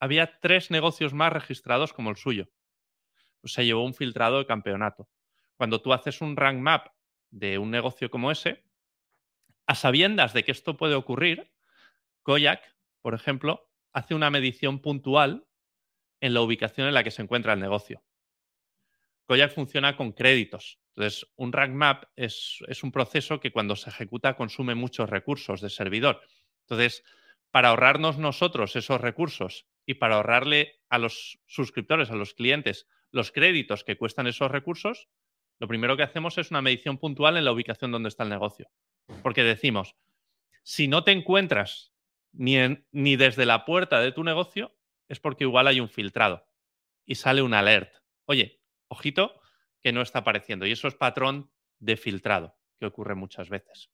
[0.00, 2.48] había tres negocios más registrados como el suyo.
[3.40, 5.08] Pues se llevó un filtrado de campeonato.
[5.56, 6.88] Cuando tú haces un rank map
[7.32, 8.62] de un negocio como ese,
[9.66, 11.50] a sabiendas de que esto puede ocurrir,
[12.22, 12.62] Koyak,
[13.00, 15.46] por ejemplo, hace una medición puntual
[16.20, 18.04] en la ubicación en la que se encuentra el negocio.
[19.24, 20.78] Koyak funciona con créditos.
[20.94, 25.60] Entonces, un rank map es, es, un proceso que cuando se ejecuta consume muchos recursos
[25.60, 26.20] de servidor.
[26.64, 27.02] Entonces,
[27.50, 33.32] para ahorrarnos nosotros esos recursos y para ahorrarle a los suscriptores, a los clientes, los
[33.32, 35.08] créditos que cuestan esos recursos,
[35.62, 38.68] lo primero que hacemos es una medición puntual en la ubicación donde está el negocio.
[39.22, 39.94] Porque decimos,
[40.64, 41.92] si no te encuentras
[42.32, 42.56] ni,
[42.90, 46.44] ni desde la puerta de tu negocio, es porque igual hay un filtrado
[47.06, 47.94] y sale un alert.
[48.24, 49.40] Oye, ojito,
[49.80, 50.66] que no está apareciendo.
[50.66, 53.88] Y eso es patrón de filtrado, que ocurre muchas veces.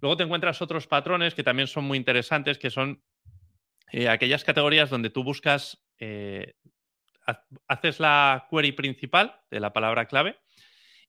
[0.00, 3.04] Luego te encuentras otros patrones que también son muy interesantes, que son
[3.92, 6.56] eh, aquellas categorías donde tú buscas, eh,
[7.68, 10.42] haces la query principal de la palabra clave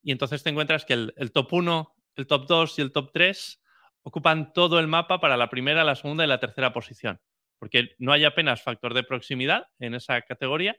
[0.04, 3.63] y entonces te encuentras que el, top 1, el top 2 y el top 3
[4.04, 7.22] ocupan todo el mapa para la primera, la segunda y la tercera posición,
[7.58, 10.78] porque no hay apenas factor de proximidad en esa categoría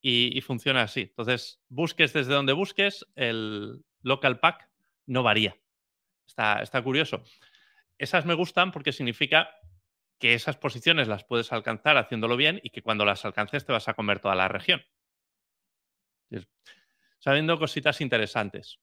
[0.00, 1.02] y, funciona así.
[1.02, 4.68] Entonces, busques desde donde busques, el local pack
[5.06, 5.56] no varía.
[6.26, 7.22] Está, está curioso.
[7.98, 9.50] Esas me gustan porque significa
[10.18, 13.86] que esas posiciones las puedes alcanzar haciéndolo bien y que cuando las alcances te vas
[13.86, 14.82] a comer toda la región.
[17.22, 18.80] Sabiendo cositas interesantes.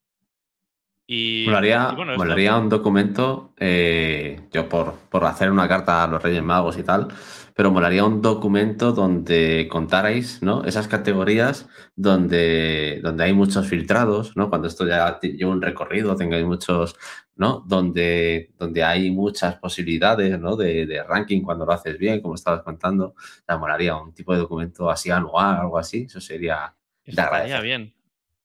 [1.05, 6.77] Y, molaría, un documento, eh, yo por, por, hacer una carta a los Reyes Magos
[6.77, 7.09] y tal,
[7.53, 10.63] pero molaría un documento donde contarais ¿no?
[10.63, 14.49] esas categorías donde, donde hay muchos filtrados, ¿no?
[14.49, 16.95] cuando esto ya lleva un recorrido, tengáis muchos,
[17.35, 17.65] ¿no?
[17.67, 20.55] donde, donde hay muchas posibilidades ¿no?
[20.55, 23.07] de, de ranking cuando lo haces bien, como estabas contando.
[23.07, 26.73] O sea, molaría un tipo de documento así anual, algo así, eso sería...
[27.03, 27.98] Estaría bien.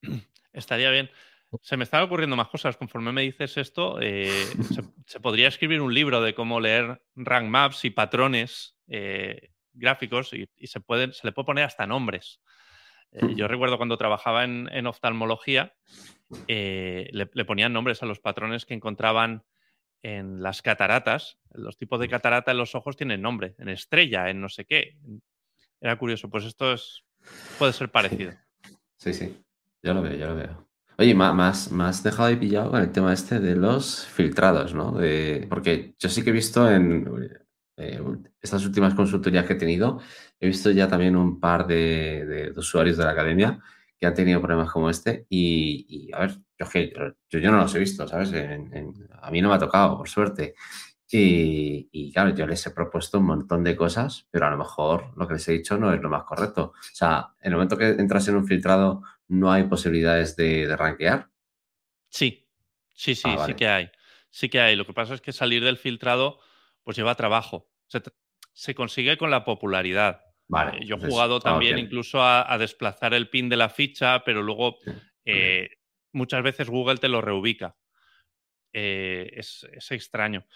[0.52, 1.10] Estaría bien.
[1.62, 2.76] Se me están ocurriendo más cosas.
[2.76, 4.46] Conforme me dices esto, eh,
[5.06, 10.66] se, podría escribir un libro de cómo leer rank maps y patrones eh, gráficos y,
[10.66, 12.40] se, pueden, se le puede poner hasta nombres.
[13.12, 15.74] Eh, yo recuerdo cuando trabajaba en, oftalmología,
[16.48, 19.44] le, ponían nombres a los patrones que encontraban
[20.02, 21.38] en las cataratas.
[21.52, 24.96] Los tipos de catarata en los ojos tienen nombre, en estrella, en no sé qué.
[25.80, 26.28] Era curioso.
[26.28, 27.04] Pues esto es,
[27.58, 28.32] puede ser parecido.
[28.96, 29.44] Sí, sí.
[29.84, 30.66] Ya lo veo, ya lo veo.
[30.96, 34.94] Oye, más, más dejado de pillado con el tema este de los filtrados, ¿no?
[35.50, 37.06] porque yo sí que he visto en
[37.76, 38.00] eh,
[38.40, 40.00] estas últimas consultorías que he tenido,
[40.40, 43.58] he visto ya también un par de, usuarios de la academia
[44.00, 48.08] que han tenido problemas como este y, a ver, yo, yo, no los he visto,
[48.08, 48.32] ¿sabes?
[48.32, 50.54] a mí no me ha tocado, por suerte.
[51.10, 55.12] Y, y, claro, yo les he propuesto un montón de cosas, pero a lo mejor
[55.16, 56.72] lo que les he dicho no es lo más correcto.
[56.74, 60.76] O sea, en el momento que entras en un filtrado no hay posibilidades de, de
[60.76, 61.30] rankear?
[62.08, 62.48] Sí,
[62.92, 63.90] sí, sí, ah, sí que hay.
[64.30, 64.76] Sí que hay.
[64.76, 66.40] Lo que pasa es que salir del filtrado
[66.84, 67.70] pues lleva trabajo.
[68.52, 70.20] Se, consigue con la popularidad.
[70.46, 74.42] Vale, eh, yo he jugado también incluso a, desplazar el pin de la ficha, pero
[74.42, 74.78] luego
[75.24, 75.70] eh,
[76.12, 77.76] muchas veces Google te lo reubica.
[78.72, 80.46] Eh, es, es, extraño.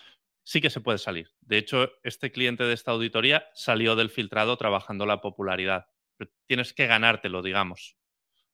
[0.44, 1.30] Sí que se puede salir.
[1.40, 5.86] De hecho, este cliente de esta auditoría salió del filtrado trabajando la popularidad.
[6.16, 7.96] Pero tienes que ganártelo, digamos.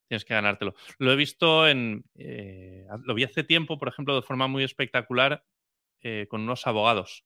[0.08, 0.74] Tienes que ganártelo.
[0.98, 2.04] Lo he visto en.
[2.14, 5.44] Eh, lo vi hace tiempo, por ejemplo, de forma muy espectacular
[6.02, 7.24] eh, con unos abogados.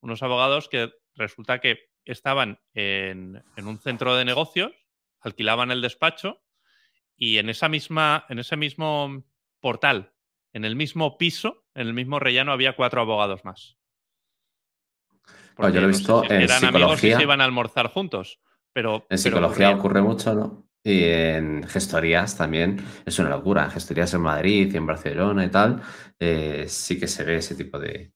[0.00, 4.72] Unos abogados que resulta que estaban en, un centro de negocios,
[5.20, 6.42] alquilaban el despacho
[7.16, 9.24] y en esa misma, en ese mismo
[9.60, 10.12] portal,
[10.52, 13.76] en el mismo piso, en el mismo rellano, había cuatro abogados más.
[15.58, 18.40] yo lo he visto en eran amigos y se iban a almorzar juntos.
[18.72, 20.71] Pero, en psicología ocurre mucho, ¿no?
[20.84, 23.64] Y en gestorías también es una locura.
[23.64, 25.80] En gestorías en Madrid y en Barcelona y tal,
[26.18, 28.12] eh, sí que se ve ese tipo de,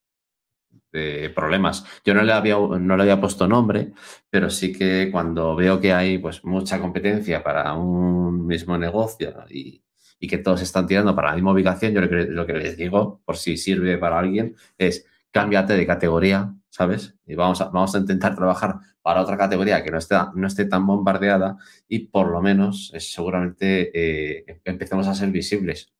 [1.35, 1.85] problemas.
[2.07, 3.93] Yo no le, había, no le había puesto nombre,
[4.31, 9.83] pero sí que cuando veo que hay pues mucha competencia para un mismo negocio y,
[10.27, 13.21] que todos están tirando para la misma ubicación, yo lo que, lo que les digo,
[13.27, 17.15] por si sirve para alguien, es cámbiate de categoría, ¿sabes?
[17.27, 20.65] Y vamos a, vamos a intentar trabajar para otra categoría que no esté, no esté
[20.65, 21.57] tan bombardeada
[21.89, 25.93] y por lo menos eh, seguramente eh, empecemos a ser visibles.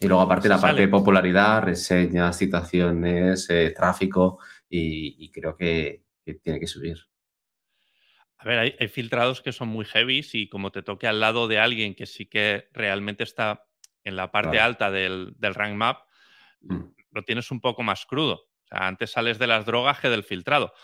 [0.00, 4.38] Y luego aparte la parte de popularidad, reseñas, citaciones, eh, tráfico
[4.68, 6.02] y, creo que,
[6.42, 6.98] tiene que subir.
[8.38, 11.58] A ver, hay, filtrados que son muy heavy y como te toque al lado de
[11.58, 13.64] alguien que sí que realmente está
[14.04, 15.98] en la parte alta del, del rank map,
[16.60, 18.45] mm lo tienes un poco más crudo.
[18.66, 20.74] O sea, antes sales de las drogas que del filtrado.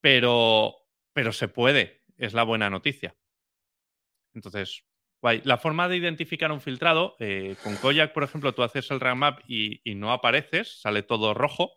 [0.00, 0.74] Pero,
[1.12, 3.14] pero se puede, es la buena noticia.
[4.32, 4.84] Entonces,
[5.20, 5.42] guay.
[5.44, 9.18] La forma de identificar un filtrado, eh, con Koyak, por ejemplo, tú haces el RAM
[9.18, 11.72] map y, no apareces, sale todo rojo,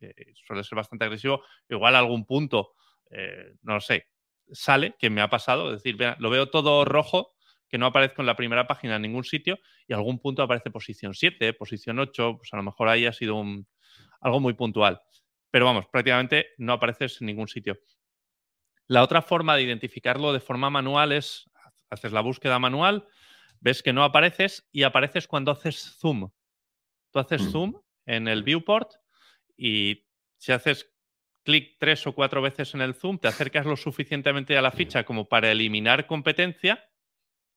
[0.00, 1.42] eh, suele ser bastante agresivo.
[1.68, 2.74] Igual algún punto,
[3.10, 4.08] eh, no lo sé,
[4.50, 7.34] sale, que me ha pasado, es decir, lo veo todo rojo,
[7.68, 11.14] que no aparezco en la primera página en ningún sitio y algún punto aparece posición
[11.14, 13.66] 7, posición 8, pues a lo mejor ahí ha sido un,
[14.22, 15.02] algo muy puntual.
[15.50, 17.78] Pero vamos, prácticamente no apareces en ningún sitio.
[18.86, 21.50] La otra forma de identificarlo de forma manual es,
[21.90, 23.06] haces la búsqueda manual,
[23.60, 26.30] ves que no apareces y apareces cuando haces zoom.
[27.10, 27.50] Tú haces mm.
[27.50, 28.92] zoom en el viewport
[29.56, 30.06] y
[30.38, 30.90] si haces
[31.44, 35.04] clic tres o cuatro veces en el zoom, te acercas lo suficientemente a la ficha
[35.04, 36.88] como para eliminar competencia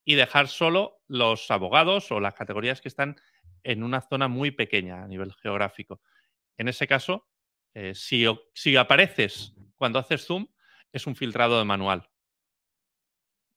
[0.04, 3.16] y dejar solo los abogados o las categorías que están
[3.64, 6.02] en una zona muy pequeña a nivel geográfico.
[6.58, 7.28] En ese caso,
[7.74, 10.48] eh, si, si apareces cuando haces zoom,
[10.92, 12.10] es un filtrado de manual.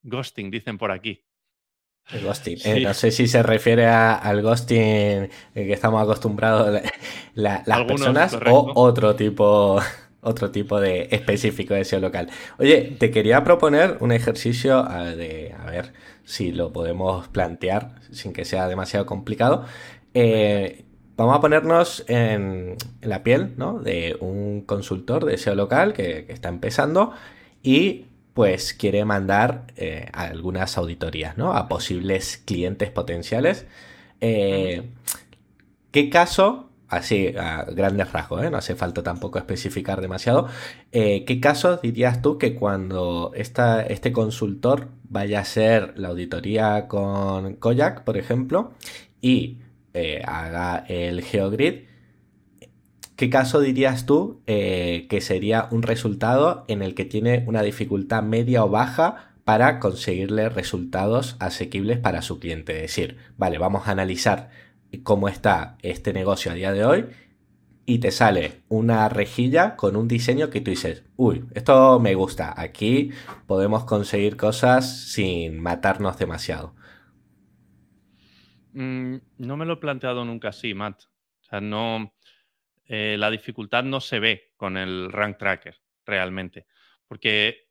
[0.02, 1.24] Ghosting, dicen por aquí.
[2.10, 2.58] El ghosting.
[2.64, 6.82] Eh, no sé si se refiere al ghosting que estamos acostumbrados
[7.34, 9.80] las personas o otro tipo,
[10.20, 12.28] otro tipo de específico de SEO local.
[12.58, 15.92] Oye, te quería proponer un ejercicio de, a ver
[16.24, 19.64] si lo podemos plantear sin que sea demasiado complicado.
[20.14, 20.84] Eh,
[21.18, 26.48] vamos a ponernos en, la piel de un consultor de SEO local que, que está
[26.48, 27.12] empezando
[27.62, 31.54] y pues quiere mandar eh, algunas auditorías, ¿no?
[31.54, 33.66] A posibles clientes potenciales.
[34.20, 34.90] Eh,
[35.90, 38.50] ¿Qué caso, así a grandes rasgos, ¿eh?
[38.50, 40.46] no hace falta tampoco especificar demasiado,
[40.92, 48.04] ¿qué caso dirías tú que cuando este consultor vaya a hacer la auditoría con Koyak,
[48.04, 48.72] por ejemplo,
[49.20, 49.58] y
[50.24, 51.88] haga el GeoGrid,
[53.18, 58.22] ¿Qué caso dirías tú eh, que sería un resultado en el que tiene una dificultad
[58.22, 62.76] media o baja para conseguirle resultados asequibles para su cliente?
[62.76, 64.50] Es decir, vale, vamos a analizar
[65.02, 67.06] cómo está este negocio a día de hoy
[67.86, 72.54] y te sale una rejilla con un diseño que tú dices, uy, esto me gusta,
[72.56, 73.10] aquí
[73.48, 76.77] podemos conseguir cosas sin matarnos demasiado.
[78.72, 81.04] Mm, no me lo he planteado nunca así, Matt.
[81.04, 82.14] O sea, no,
[82.86, 86.66] eh, la dificultad no se ve con el rank tracker realmente.
[87.06, 87.68] Porque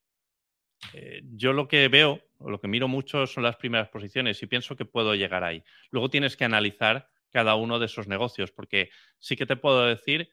[0.93, 4.47] eh, yo lo que veo, o lo que miro mucho son las primeras posiciones y
[4.47, 5.63] pienso que puedo llegar ahí.
[5.91, 10.31] Luego tienes que analizar cada uno de esos negocios, porque sí que te puedo decir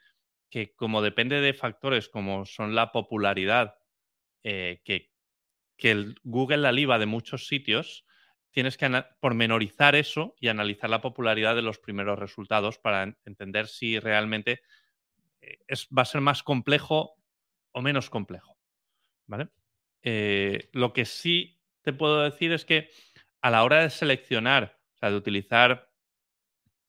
[0.51, 3.77] que como depende de factores como son la popularidad,
[4.43, 5.13] eh, que,
[6.23, 8.07] Google la liba de muchos sitios,
[8.55, 13.99] tienes que pormenorizar eso y analizar la popularidad de los primeros resultados para entender si
[13.99, 14.63] realmente
[15.41, 15.59] eh,
[15.97, 17.17] va a ser más complejo
[17.73, 18.57] o menos complejo.
[19.27, 19.49] ¿vale?
[20.03, 22.91] Eh, lo que sí te puedo decir es que
[23.43, 25.91] a la hora de seleccionar, o sea, de utilizar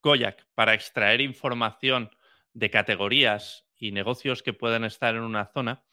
[0.01, 2.11] Koyak para extraer información
[2.53, 5.83] de categorías y negocios que pueden estar en una zona,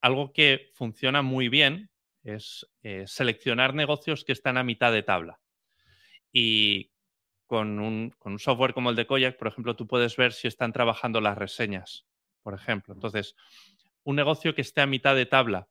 [0.00, 1.90] algo que funciona muy bien
[2.26, 5.40] es eh, seleccionar negocios que están a mitad de tabla.
[6.32, 6.90] Y
[7.46, 11.20] con un, software como el de Koyak, por ejemplo, tú puedes ver si están trabajando
[11.20, 12.04] las reseñas,
[12.42, 12.94] por ejemplo.
[12.94, 13.36] Entonces,
[14.02, 15.68] un negocio que esté a mitad de tabla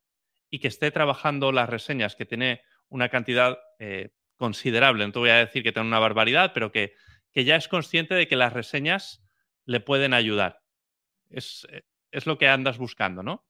[0.49, 5.29] y que esté trabajando las reseñas, que tiene una cantidad eh, considerable, no te voy
[5.29, 6.93] a decir que tenga una barbaridad, pero que,
[7.33, 9.21] que, ya es consciente de que las reseñas
[9.65, 10.61] le pueden ayudar.
[11.29, 13.45] Es, eh, es lo que andas buscando, ¿no?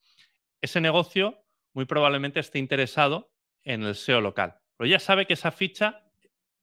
[0.61, 1.44] Ese negocio
[1.75, 3.31] muy probablemente esté interesado
[3.63, 4.55] en el SEO local.
[4.77, 6.09] Pero ya sabe que esa ficha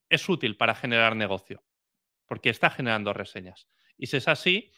[0.08, 1.62] es útil para generar negocio,
[2.26, 3.68] porque está generando reseñas.
[3.98, 4.72] Y si es así,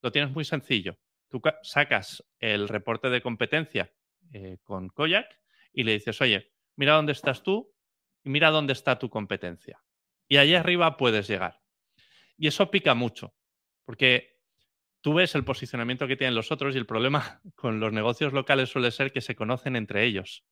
[0.00, 0.96] lo tienes muy sencillo.
[1.28, 3.92] Tú sacas el reporte de competencia
[4.32, 5.26] eh, con Koyak
[5.72, 7.74] y le dices, oye, mira dónde estás tú
[8.22, 9.82] y mira dónde está tu competencia.
[10.28, 11.60] Y allí arriba puedes llegar.
[12.36, 13.34] Y eso pica mucho,
[13.84, 14.39] porque
[15.00, 18.68] tú ves el posicionamiento que tienen los otros y el problema con los negocios locales
[18.68, 20.44] suele ser que se conocen entre ellos.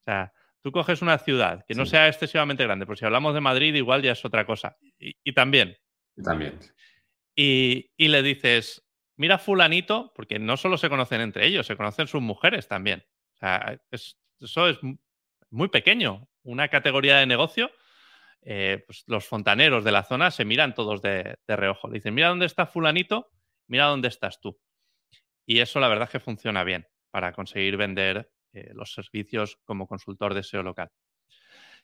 [0.00, 3.40] O sea, tú coges una ciudad que no sea excesivamente grande, por si hablamos de
[3.40, 4.76] Madrid igual ya es otra cosa.
[4.98, 5.76] Y, también.
[6.22, 6.58] también.
[7.34, 8.84] Y, le dices,
[9.16, 13.04] mira fulanito, porque no solo se conocen entre ellos, se conocen sus mujeres también.
[13.34, 14.78] O sea, eso es
[15.50, 16.28] muy pequeño.
[16.42, 17.70] Una categoría de negocio,
[18.40, 21.88] eh, pues los fontaneros de la zona se miran todos de, de reojo.
[21.88, 23.30] Le dicen, mira dónde está fulanito
[23.68, 24.58] mira dónde estás tú.
[25.46, 29.86] Y eso la verdad es que funciona bien para conseguir vender eh, los servicios como
[29.86, 30.90] consultor de SEO local.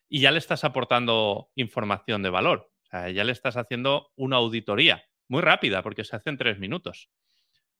[0.08, 2.70] Y ya le estás aportando información de valor.
[2.92, 7.10] Ya le estás haciendo una auditoría muy rápida porque se hace en tres minutos.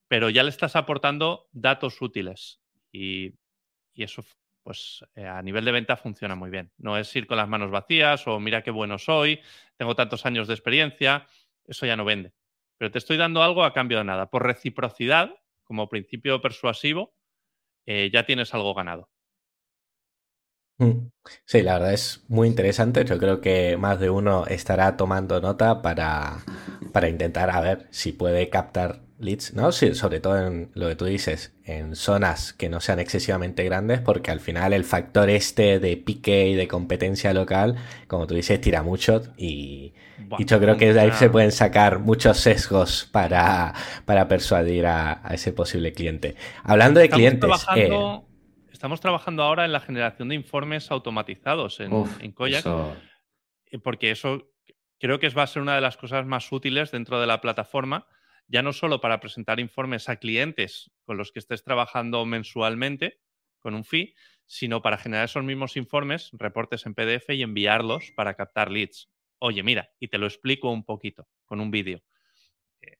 [0.08, 2.60] Pero ya le estás aportando datos útiles.
[2.90, 3.34] Y,
[3.94, 4.24] eso,
[4.64, 6.72] pues eh, a nivel de venta funciona muy bien.
[6.78, 9.40] No es ir con las manos vacías o mira qué bueno soy,
[9.76, 11.26] tengo tantos años de experiencia.
[11.64, 12.32] Eso ya no vende
[12.78, 14.30] pero te estoy dando algo a cambio de nada.
[14.30, 17.14] Por reciprocidad, como principio persuasivo,
[17.86, 19.08] eh, ya tienes algo ganado.
[20.78, 21.08] Mm.
[21.46, 23.04] Sí, la verdad es muy interesante.
[23.04, 26.38] Yo creo que más de uno estará tomando nota para,
[26.92, 29.72] para intentar a ver si puede captar leads, ¿no?
[29.72, 34.00] Sí, sobre todo en lo que tú dices, en zonas que no sean excesivamente grandes,
[34.00, 38.60] porque al final el factor este de pique y de competencia local, como tú dices,
[38.60, 39.94] tira mucho y,
[40.38, 45.22] y yo creo que de ahí se pueden sacar muchos sesgos para, para persuadir a,
[45.30, 46.34] ese posible cliente.
[46.62, 47.50] Hablando de clientes...
[47.76, 47.90] Eh,
[48.72, 51.90] estamos trabajando ahora en la generación de informes automatizados en,
[52.20, 54.50] en eh, porque eso
[54.98, 58.06] creo que va a ser una de las cosas más útiles dentro de la plataforma,
[58.46, 63.20] ya no solo para presentar informes a clientes con los que estés trabajando mensualmente
[63.58, 64.14] con un fee,
[64.46, 69.08] sino para generar esos mismos informes, reportes en PDF y enviarlos para captar leads.
[69.38, 72.02] Oye, mira, y te lo explico un poquito con un vídeo.
[72.82, 72.98] Eh,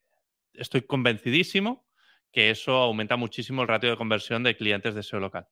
[0.55, 1.87] estoy convencidísimo
[2.33, 5.47] que eso aumenta muchísimo el ratio de conversión de clientes de SEO local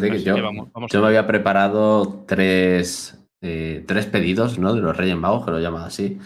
[0.00, 0.36] yo,
[0.88, 4.74] yo me había preparado tres, eh, tres pedidos, ¿no?
[4.74, 6.18] De los Reyes Magos, que lo llaman así.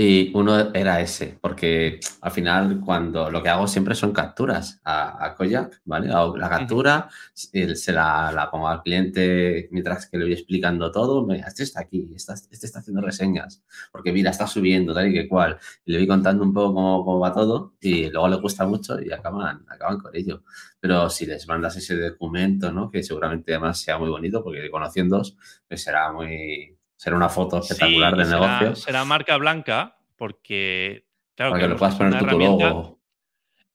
[0.00, 5.26] Y uno era ese, porque al final cuando lo que hago siempre son capturas a,
[5.26, 6.06] a Koyak, ¿vale?
[6.06, 11.26] la captura, se la, pongo al cliente mientras que le voy explicando todo.
[11.26, 12.32] Mira, este está aquí, este,
[12.64, 15.58] está haciendo reseñas, porque mira, está subiendo, tal y que cual.
[15.84, 19.02] Y le voy contando un poco cómo, cómo, va todo y luego le gusta mucho
[19.02, 20.44] y acaban, acaban con ello.
[20.78, 22.88] Pero si les mandas ese documento, ¿no?
[22.88, 25.22] Que seguramente además sea muy bonito, porque conociendo
[25.66, 28.74] pues será muy, Será una foto espectacular de negocio.
[28.74, 33.00] Será marca blanca porque, claro, Para que lo puedas poner tu logo.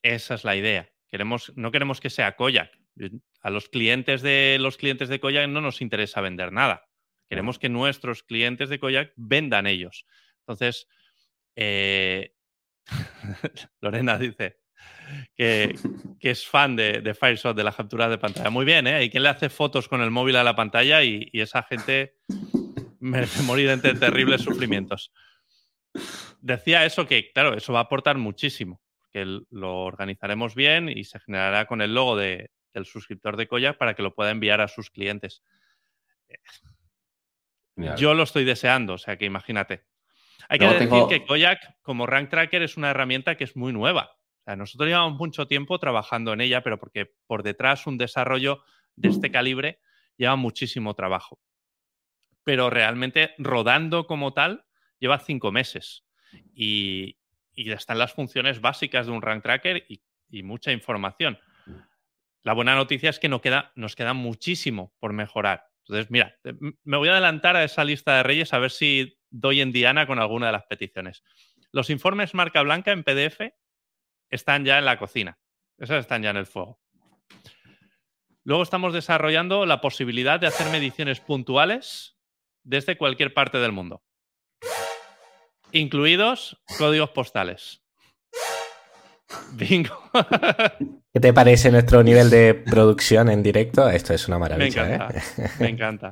[0.02, 0.92] Esa es la idea.
[1.08, 2.70] Queremos, no queremos que sea Koyak.
[3.40, 6.90] A los clientes de los clientes de Koyak no nos interesa vender nada.
[7.30, 10.06] Queremos que nuestros clientes de Koyak vendan ellos.
[10.40, 10.90] Entonces,
[11.56, 12.36] eh,
[13.80, 14.58] Lorena dice
[15.34, 15.76] que,
[16.20, 18.50] es fan de, de Fireshot, de la captura de pantalla.
[18.50, 18.96] Muy bien, ¿eh?
[18.96, 22.18] Hay quien le hace fotos con el móvil a la pantalla y esa gente
[23.04, 25.12] merece morir entre terribles sufrimientos.
[26.40, 28.82] Decía eso que, claro, eso va a aportar muchísimo,
[29.12, 32.50] que lo organizaremos bien y se generará con el logo del
[32.86, 35.44] suscriptor de Koyak para que lo pueda enviar a sus clientes.
[37.98, 39.86] Yo lo estoy deseando, o sea que imagínate.
[40.48, 44.12] Hay que decir que Koyak, como Rank Tracker, es una herramienta que es muy nueva.
[44.14, 48.64] O sea, nosotros llevamos mucho tiempo trabajando en ella, pero porque por detrás un desarrollo
[48.96, 49.80] de este calibre
[50.18, 51.40] lleva muchísimo trabajo
[52.44, 54.66] pero realmente rodando como tal
[55.00, 56.06] lleva cinco meses
[56.54, 57.18] y,
[57.56, 60.02] están las funciones básicas de un rank tracker y,
[60.42, 61.38] mucha información.
[62.42, 65.68] La buena noticia es que no queda, nos queda muchísimo por mejorar.
[65.86, 66.40] Entonces, mira,
[66.84, 70.08] me voy a adelantar a esa lista de reyes a ver si doy en Diana
[70.08, 71.24] con alguna de las peticiones.
[71.72, 73.54] Los informes marca blanca en PDF
[74.30, 75.38] están ya en la cocina.
[75.78, 76.80] Esos están ya en el fuego.
[78.44, 82.13] Luego estamos desarrollando la posibilidad de hacer mediciones puntuales
[82.64, 84.04] desde cualquier parte del mundo,
[85.72, 87.82] incluidos códigos postales.
[89.54, 89.98] Bingo.
[91.14, 93.90] ¿Qué te parece nuestro nivel de producción en directo?
[93.90, 94.86] Esto es una maravilla.
[94.86, 95.20] Me encanta.
[95.20, 95.50] ¿eh?
[95.60, 96.12] Me encanta.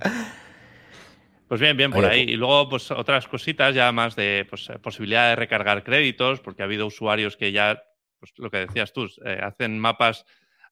[1.47, 2.22] Pues bien, bien por ahí.
[2.22, 6.66] Y luego, pues otras cositas ya más de pues, posibilidad de recargar créditos, porque ha
[6.66, 7.84] habido usuarios que ya,
[8.20, 10.26] pues lo que decías tú, eh, hacen mapas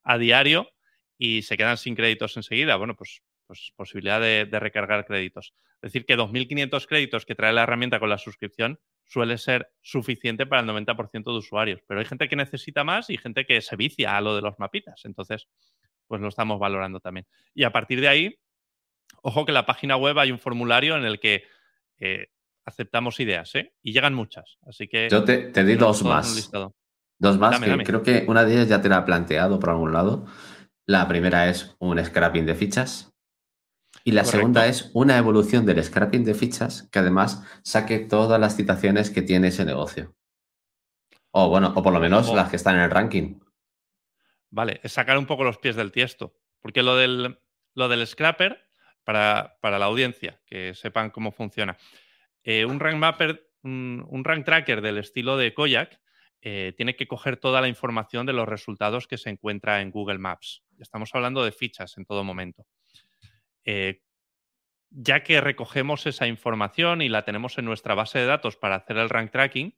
[0.04, 0.70] a diario
[1.18, 2.78] y se quedan sin créditos enseguida.
[2.78, 5.56] Bueno, pues pues, posibilidad de, recargar créditos.
[5.82, 10.46] Es decir, que 2.500 créditos que trae la herramienta con la suscripción suele ser suficiente
[10.46, 11.82] para el 90% de usuarios.
[11.88, 14.60] Pero hay gente que necesita más y gente que se vicia a lo de los
[14.60, 15.04] mapitas.
[15.04, 15.48] Entonces,
[16.06, 17.26] pues lo estamos valorando también.
[17.56, 18.40] Y a partir de ahí,
[19.24, 21.46] ojo que en la página web hay un formulario en el que
[21.98, 22.28] eh,
[22.66, 23.74] aceptamos ideas, ¿eh?
[23.82, 24.60] Y llegan muchas.
[24.68, 25.10] Así que.
[25.10, 26.52] Yo te, di dos más.
[27.18, 29.92] Dos más, que creo que una de ellas ya te la ha planteado por algún
[29.92, 30.28] lado.
[30.86, 33.10] La primera es un scrapping de fichas.
[34.04, 38.56] Y la segunda es una evolución del scrapping de fichas que además saque todas las
[38.56, 40.16] citaciones que tiene ese negocio.
[41.32, 43.40] O bueno, o por lo menos las que están en el ranking.
[44.50, 46.34] Vale, es sacar un poco los pies del tiesto.
[46.60, 47.40] Porque lo del,
[47.76, 48.70] lo del scrapper,
[49.04, 51.78] para, la audiencia, que sepan cómo funciona.
[52.44, 56.00] Eh, un rank mapper, un, rank tracker del estilo de Koyak,
[56.42, 60.20] eh, tiene que coger toda la información de los resultados que se encuentra en Google
[60.20, 60.64] Maps.
[60.78, 62.66] Estamos hablando de fichas en todo momento.
[63.66, 64.02] Eh,
[64.92, 68.98] ya que recogemos esa información y la tenemos en nuestra base de datos para hacer
[68.98, 69.78] el rank tracking,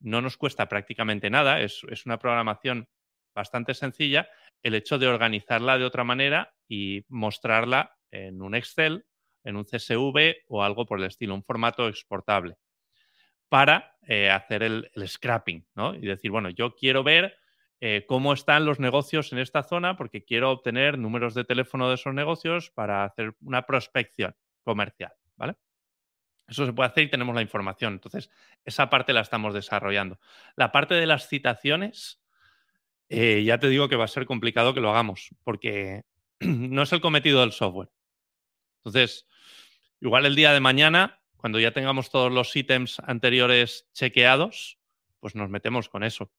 [0.00, 2.88] no nos cuesta prácticamente nada, es, una programación
[3.34, 4.28] bastante sencilla,
[4.62, 9.04] el hecho de organizarla de otra manera y mostrarla en un Excel,
[9.44, 12.56] en un CSV o algo por el estilo, un formato exportable,
[13.48, 15.94] para eh, hacer el, scrapping, ¿no?
[15.94, 17.36] Y decir, bueno, yo quiero ver
[17.80, 21.94] eh, cómo están los negocios en esta zona porque quiero obtener números de teléfono de
[21.94, 25.56] esos negocios para hacer una prospección comercial, ¿vale?
[26.46, 27.94] Eso se puede hacer y tenemos la información.
[27.94, 28.28] Entonces,
[28.64, 30.18] esa parte la estamos desarrollando.
[30.56, 32.20] La parte de las citaciones,
[33.08, 36.02] eh, ya te digo que va a ser complicado que lo hagamos, porque
[36.40, 37.90] no es el cometido del software.
[38.80, 39.26] Entonces,
[40.00, 44.78] igual el día de mañana, cuando ya tengamos todos los ítems anteriores chequeados,
[45.20, 46.30] pues nos metemos con eso.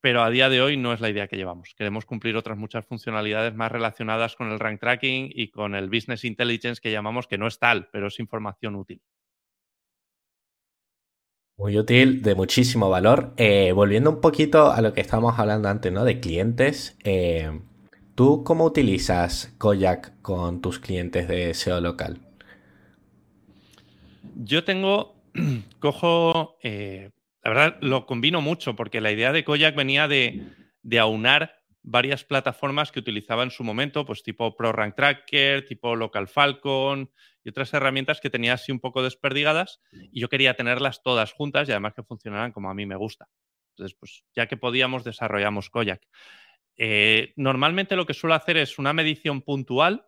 [0.00, 1.74] Pero a día de hoy no es la idea que llevamos.
[1.76, 6.24] Queremos cumplir otras muchas funcionalidades más relacionadas con el rank tracking y con el business
[6.24, 9.02] intelligence que llamamos, que no es tal, pero es información útil.
[11.56, 13.32] Muy útil, de muchísimo valor.
[13.36, 16.04] Eh, volviendo un poquito a lo que estábamos hablando antes, ¿no?
[16.04, 16.96] De clientes.
[17.02, 17.50] Eh,
[18.14, 22.20] ¿Tú cómo utilizas Koyak con tus clientes de SEO local?
[24.36, 25.16] Yo tengo,
[25.80, 27.10] cojo, eh,
[27.48, 30.52] la verdad lo combino mucho porque la idea de Koyak venía de,
[30.98, 37.10] aunar varias plataformas que utilizaba en su momento, pues tipo ProRank Tracker, tipo Local Falcon
[37.42, 39.80] y otras herramientas que tenía así un poco desperdigadas
[40.12, 43.28] y yo quería tenerlas todas juntas y además que funcionaran como a mí me gusta.
[43.70, 46.02] Entonces, pues ya que podíamos, desarrollamos Koyak.
[46.76, 50.06] Eh, normalmente lo que suelo hacer es una medición puntual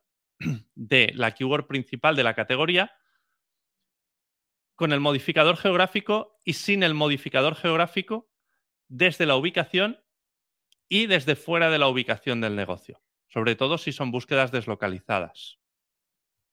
[0.74, 2.92] de la keyword principal de la categoría
[4.80, 8.30] con el modificador geográfico y sin el modificador geográfico
[8.88, 10.02] desde la ubicación
[10.88, 15.58] y desde fuera de la ubicación del negocio, sobre todo si son búsquedas deslocalizadas.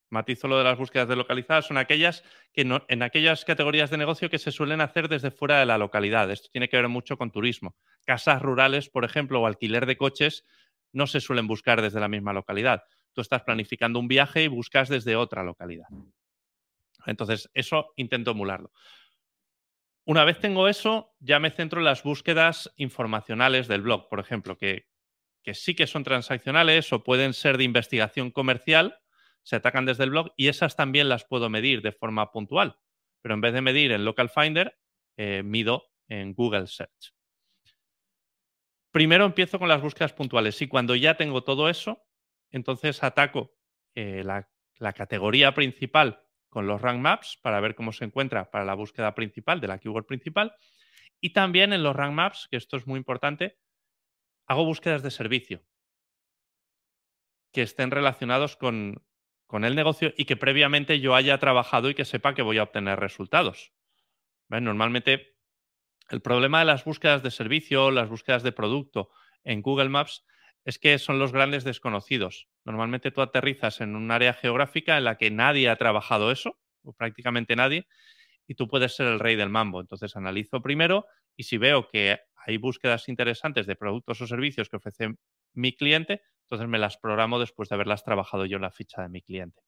[0.10, 4.40] Matizo lo de las búsquedas deslocalizadas, son aquellas que en aquellas categorías de negocio que
[4.40, 6.30] se suelen hacer desde fuera de la localidad.
[6.30, 7.78] Esto tiene que ver mucho con turismo.
[8.06, 10.44] Casas rurales, por ejemplo, o alquiler de coches
[10.92, 12.84] no se suelen buscar desde la misma localidad.
[13.14, 15.88] Tú estás planificando un viaje y buscas desde otra localidad.
[17.08, 18.72] Entonces, eso intento emularlo.
[20.06, 24.58] Una vez tengo eso, ya me centro en las búsquedas informacionales del blog, por ejemplo,
[24.58, 24.88] que,
[25.54, 29.00] sí que son transaccionales o pueden ser de investigación comercial,
[29.44, 32.80] se atacan desde el blog y esas también las puedo medir de forma puntual.
[33.22, 34.78] Pero en vez de medir en Local Finder,
[35.18, 37.14] eh, mido en Google Search.
[38.92, 42.06] Primero empiezo con las búsquedas puntuales y cuando ya tengo todo eso,
[42.50, 43.58] entonces ataco
[43.94, 48.66] eh, la, la categoría principal con los rank maps para ver cómo se encuentra para
[48.66, 50.56] la búsqueda principal de la keyword principal.
[51.20, 53.58] Y también en los rank maps, que esto es muy importante,
[54.46, 55.64] hago búsquedas de servicio
[57.52, 59.04] que estén relacionados con,
[59.48, 62.64] con el negocio y que previamente yo haya trabajado y que sepa que voy a
[62.64, 63.74] obtener resultados.
[64.50, 65.38] Normalmente
[66.10, 69.10] el problema de las búsquedas de servicio, las búsquedas de producto
[69.44, 70.26] en Google Maps
[70.66, 72.48] es que son los grandes desconocidos.
[72.68, 76.92] Normalmente tú aterrizas en un área geográfica en la que nadie ha trabajado eso, o
[76.92, 77.88] prácticamente nadie,
[78.46, 79.80] y tú puedes ser el rey del mambo.
[79.80, 81.06] Entonces analizo primero
[81.38, 85.16] y si veo que hay búsquedas interesantes de productos o servicios que ofrece
[85.54, 89.08] mi cliente, entonces me las programo después de haberlas trabajado yo en la ficha de
[89.08, 89.62] mi cliente.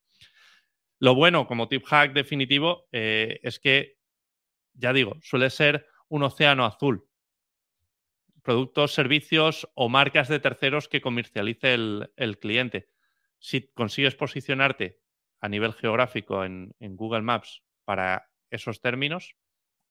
[0.99, 3.95] Lo bueno como tip hack definitivo eh, es que,
[4.73, 7.08] ya digo, suele ser un océano azul
[8.49, 12.89] productos, servicios o marcas de terceros que comercialice el, cliente.
[13.37, 14.99] Si consigues posicionarte
[15.39, 19.35] a nivel geográfico en, Google Maps para esos términos,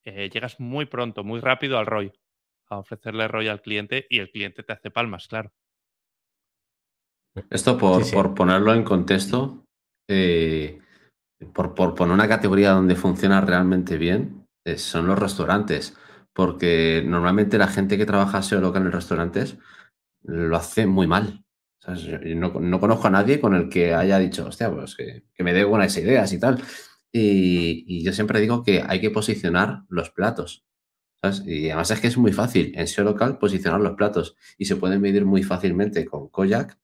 [0.04, 2.12] eh, llegas muy pronto, muy rápido al ROI,
[2.66, 5.52] a ofrecerle ROI al cliente y el cliente te hace palmas, claro.
[7.50, 9.66] Esto por, ponerlo en contexto,
[10.10, 10.80] eh,
[11.54, 15.96] por, poner una categoría donde funciona realmente bien, eh, son los restaurantes
[16.38, 19.58] porque normalmente la gente que trabaja SEO local en restaurantes
[20.22, 21.44] lo hace muy mal.
[22.36, 25.96] no, conozco a nadie con el que haya dicho, hostia, pues que, me dé buenas
[25.96, 26.62] ideas y tal.
[27.10, 30.64] Y, yo siempre digo que hay que posicionar los platos.
[31.44, 34.76] Y además es que es muy fácil en SEO local posicionar los platos y se
[34.76, 36.78] pueden medir muy fácilmente con Koyak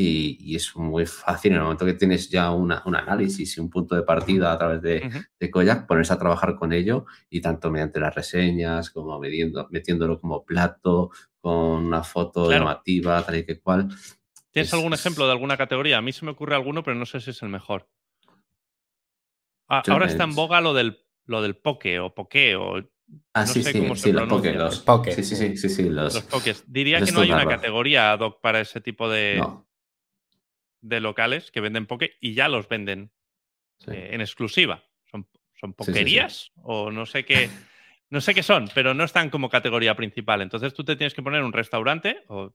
[0.00, 3.96] y, es muy fácil en el momento que tienes ya un análisis y un punto
[3.96, 8.14] de partida a través de, Koyak, ponerse a trabajar con ello y tanto mediante las
[8.14, 13.88] reseñas como metiéndolo como plato, con una foto llamativa, tal y que cual.
[14.52, 15.98] ¿Tienes algún ejemplo de alguna categoría?
[15.98, 17.88] A mí se me ocurre alguno, pero no sé si es el mejor.
[19.68, 22.82] Ah, ahora está en boga lo del, lo del poke o poke o
[23.32, 24.84] Ah, sí, sí, sí, los poke, los
[25.14, 26.56] Sí, sí, sí, sí, los, pokes.
[26.66, 29.42] Diría que no hay una categoría ad hoc para ese tipo de,
[30.80, 33.10] de locales que venden poke y ya los venden
[33.86, 34.84] eh, en exclusiva.
[35.10, 37.50] Son, son pokerías o no sé qué.
[38.10, 40.40] No sé qué son, pero no están como categoría principal.
[40.40, 42.54] Entonces tú te tienes que poner un restaurante o,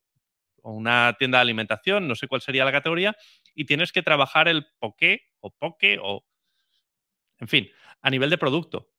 [0.63, 3.15] una tienda de alimentación, no sé cuál sería la categoría,
[3.53, 6.25] y tienes que trabajar el poke o poke o.
[7.39, 7.69] En fin,
[8.01, 8.89] a nivel de producto.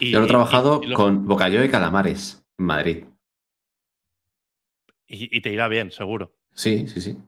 [0.00, 3.04] Yo lo he trabajado con bocadillo de calamares en Madrid.
[5.06, 6.38] y, te irá bien, seguro.
[6.54, 7.18] Sí, sí, sí.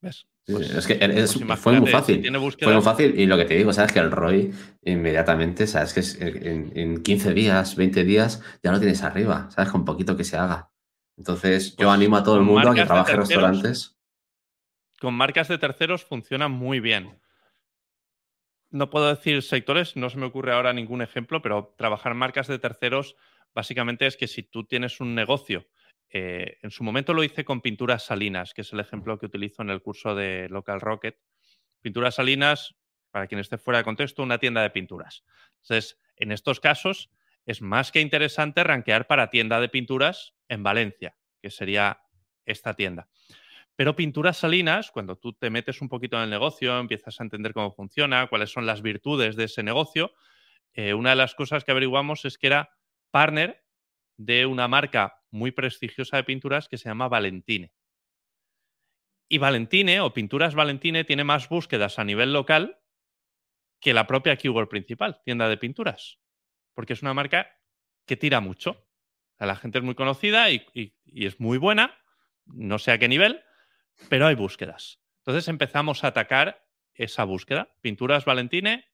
[0.00, 0.26] ¿Ves?
[0.46, 2.22] Pues, es que pues fue muy fácil.
[2.60, 3.18] fue muy fácil.
[3.18, 7.34] Y lo que te digo, sabes que el ROI inmediatamente, sabes que en, en, 15
[7.34, 10.70] días, 20 días, ya lo tienes arriba, sabes, con poquito que se haga.
[11.16, 13.98] Entonces, yo pues animo a todo el mundo a que trabaje en restaurantes.
[15.00, 17.20] Con marcas de terceros funciona muy bien.
[18.70, 22.58] No puedo decir sectores, no se me ocurre ahora ningún ejemplo, pero trabajar marcas de
[22.58, 23.16] terceros
[23.54, 25.66] básicamente es que si tú tienes un negocio
[26.10, 29.62] eh, en su momento lo hice con pinturas salinas, que es el ejemplo que utilizo
[29.62, 31.18] en el curso de Local Rocket.
[31.80, 32.74] Pinturas salinas,
[33.10, 35.24] para quien esté fuera de contexto, una tienda de pinturas.
[35.62, 37.10] Entonces, en estos casos,
[37.44, 42.02] es más que interesante rankear para tienda de pinturas en Valencia, que sería
[42.44, 43.08] esta tienda.
[43.76, 47.52] Pero pinturas salinas, cuando tú te metes un poquito en el negocio, empiezas a entender
[47.52, 50.12] cómo funciona, cuáles son las virtudes de ese negocio,
[50.72, 52.70] eh, una de las cosas que averiguamos es que era
[53.10, 53.64] partner
[54.16, 57.72] de una marca muy prestigiosa de pinturas que se llama Valentine.
[59.28, 62.78] Y Valentine o Pinturas Valentine tiene más búsquedas a nivel local
[63.80, 66.18] que la propia keyword principal, tienda de pinturas,
[66.74, 67.58] porque es una marca
[68.06, 68.88] que tira mucho.
[69.38, 71.98] la gente es muy conocida y, y es muy buena,
[72.46, 73.42] no sé a qué nivel,
[74.08, 75.00] pero hay búsquedas.
[75.18, 76.64] Entonces empezamos a atacar
[76.94, 77.74] esa búsqueda.
[77.80, 78.86] Pinturas Valentine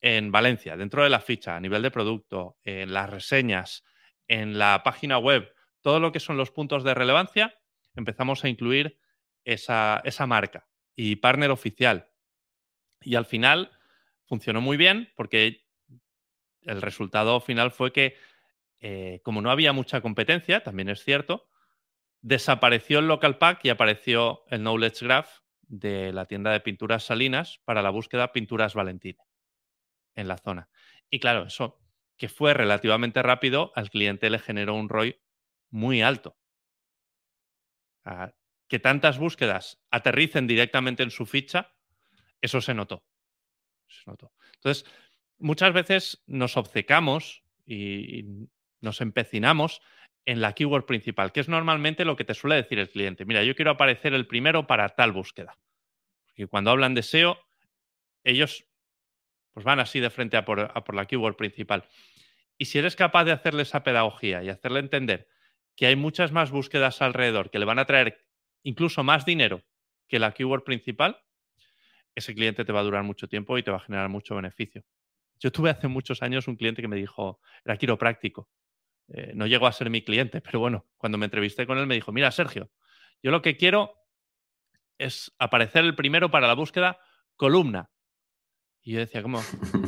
[0.00, 3.84] en Valencia, dentro de la ficha, a nivel de producto, en las reseñas,
[4.28, 5.54] en la página web
[5.84, 7.58] todo lo que son los puntos de relevancia,
[7.94, 8.98] empezamos a incluir
[9.44, 10.66] esa, marca
[10.96, 12.08] y partner oficial.
[13.02, 13.70] Y al final
[14.26, 15.66] funcionó muy bien porque
[16.62, 18.16] el resultado final fue que,
[18.80, 21.50] eh, como no había mucha competencia, también es cierto,
[22.22, 25.28] desapareció el local pack y apareció el knowledge graph
[25.60, 29.18] de la tienda de pinturas salinas para la búsqueda pinturas Valentine
[30.14, 30.70] en la zona.
[31.10, 31.83] Y claro, eso
[32.16, 35.20] que fue relativamente rápido, al cliente le generó un ROI
[35.70, 36.36] muy alto.
[38.68, 41.74] que tantas búsquedas aterricen directamente en su ficha,
[42.40, 43.04] eso se notó.
[43.88, 44.32] Se notó.
[44.54, 44.84] Entonces,
[45.38, 48.24] muchas veces nos obcecamos y
[48.80, 49.80] nos empecinamos
[50.26, 53.24] en la keyword principal, que es normalmente lo que te suele decir el cliente.
[53.24, 55.58] Mira, yo quiero aparecer el primero para tal búsqueda.
[56.26, 57.38] Porque cuando hablan de SEO,
[58.24, 58.66] ellos
[59.54, 61.84] pues van así de frente a por, la keyword principal.
[62.58, 65.28] Y si eres capaz de hacerle esa pedagogía y hacerle entender
[65.76, 68.26] que hay muchas más búsquedas alrededor que le van a traer
[68.62, 69.62] incluso más dinero
[70.08, 71.20] que la keyword principal,
[72.14, 74.84] ese cliente te va a durar mucho tiempo y te va a generar mucho beneficio.
[75.40, 78.48] Yo tuve hace muchos años un cliente que me dijo, era quiropráctico.
[79.08, 81.94] Eh, no llegó a ser mi cliente, pero bueno, cuando me entrevisté con él me
[81.94, 82.70] dijo, mira, Sergio,
[83.22, 83.94] yo lo que quiero
[84.98, 86.98] es aparecer el primero para la búsqueda
[87.36, 87.90] columna.
[88.84, 89.42] Y yo decía, ¿cómo,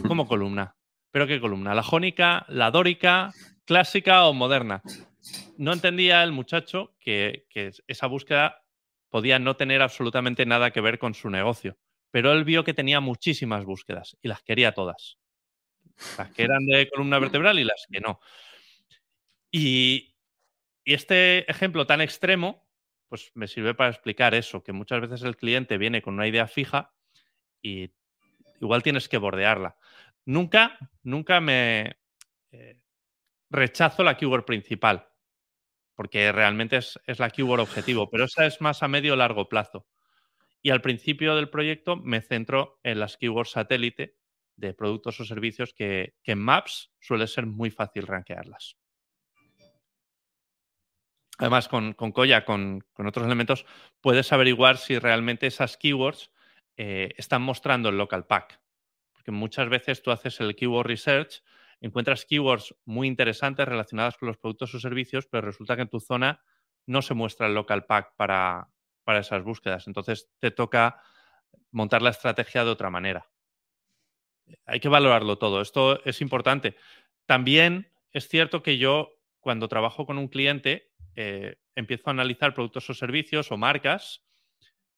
[0.09, 0.75] cómo columna?
[1.11, 1.75] ¿Pero qué columna?
[1.75, 3.31] ¿La jónica, la dórica,
[3.67, 4.83] clásica o moderna?
[5.59, 7.47] No entendía el muchacho que,
[7.87, 8.65] esa búsqueda
[9.11, 11.79] podía no tener absolutamente nada que ver con su negocio,
[12.11, 15.19] pero él vio que tenía muchísimas búsquedas y las quería todas.
[16.17, 18.21] Las que eran de columna vertebral y las que no.
[19.51, 20.17] Y,
[20.85, 22.67] y este ejemplo tan extremo,
[23.09, 26.47] pues me sirve para explicar eso, que muchas veces el cliente viene con una idea
[26.47, 26.95] fija
[27.63, 27.91] y
[28.61, 29.77] igual tienes que bordearla.
[30.25, 31.99] Nunca, nunca me
[32.51, 32.81] eh,
[33.51, 35.09] rechazo la keyword principal,
[35.95, 39.87] porque realmente es, la keyword objetivo, pero esa es más a medio o largo plazo.
[40.63, 44.17] Y al principio del proyecto me centro en las keywords satélite
[44.57, 48.77] de productos o servicios que, en Maps suele ser muy fácil rankearlas.
[51.39, 53.67] Además, con, con Koya, con, otros elementos,
[54.01, 56.33] puedes averiguar si realmente esas keywords
[56.77, 58.61] eh, están mostrando el local pack
[59.27, 61.43] que muchas veces tú haces el keyword research,
[61.81, 65.99] encuentras keywords muy interesantes relacionadas con los productos o servicios, pero resulta que en tu
[65.99, 66.45] zona
[66.87, 68.69] no se muestra el local pack para,
[69.03, 69.89] para esas búsquedas.
[69.89, 71.03] Entonces te toca
[71.73, 73.29] montar la estrategia de otra manera.
[74.65, 75.61] Hay que valorarlo todo.
[75.61, 76.77] Esto es importante.
[77.27, 82.89] También es cierto que yo, cuando trabajo con un cliente, eh, empiezo a analizar productos
[82.91, 84.25] o servicios o marcas,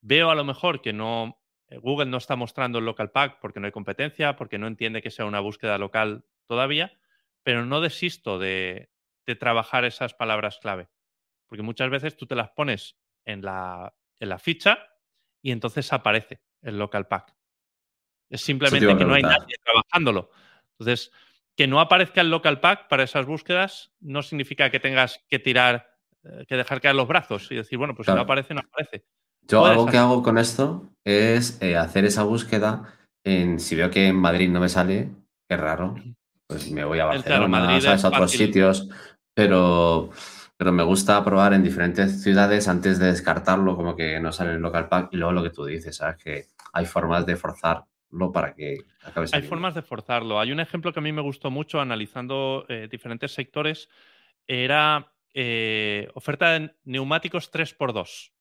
[0.02, 1.37] veo a lo mejor que no
[1.70, 5.10] Google no está mostrando el local pack porque no hay competencia, porque no entiende que
[5.10, 6.98] sea una búsqueda local todavía,
[7.42, 8.90] pero no desisto de,
[9.38, 10.88] trabajar esas palabras clave,
[11.46, 12.96] porque muchas veces tú te las pones
[13.26, 14.78] en la, en la ficha
[15.42, 17.36] y entonces aparece el local pack.
[18.30, 20.30] Es simplemente que no hay nadie trabajándolo.
[20.72, 21.12] Entonces,
[21.56, 25.98] que no aparezca el local pack para esas búsquedas no significa que tengas que tirar,
[26.24, 29.04] eh, que dejar caer los brazos y decir, bueno, pues si no aparece, no aparece.
[29.48, 32.94] Yo algo que hago con esto es eh, hacer esa búsqueda
[33.24, 35.10] en si veo que en Madrid no me sale,
[35.48, 35.96] es raro,
[36.46, 38.88] pues me voy a Barcelona, a otros sitios,
[39.34, 40.10] pero
[40.58, 44.60] pero me gusta probar en diferentes ciudades antes de descartarlo, como que no sale el
[44.60, 46.16] local pack y luego lo que tú dices, ¿sabes?
[46.16, 50.40] Que hay formas de forzarlo para que acabe Hay formas de forzarlo.
[50.40, 53.88] Hay un ejemplo que a mí me gustó mucho analizando eh, diferentes sectores,
[54.48, 58.32] era eh, oferta de neumáticos 3x2,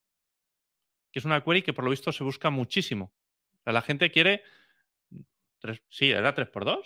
[1.18, 3.12] que es una query que por lo visto se busca muchísimo.
[3.60, 4.44] O sea, la gente quiere...
[5.90, 6.78] sí, era 3x2.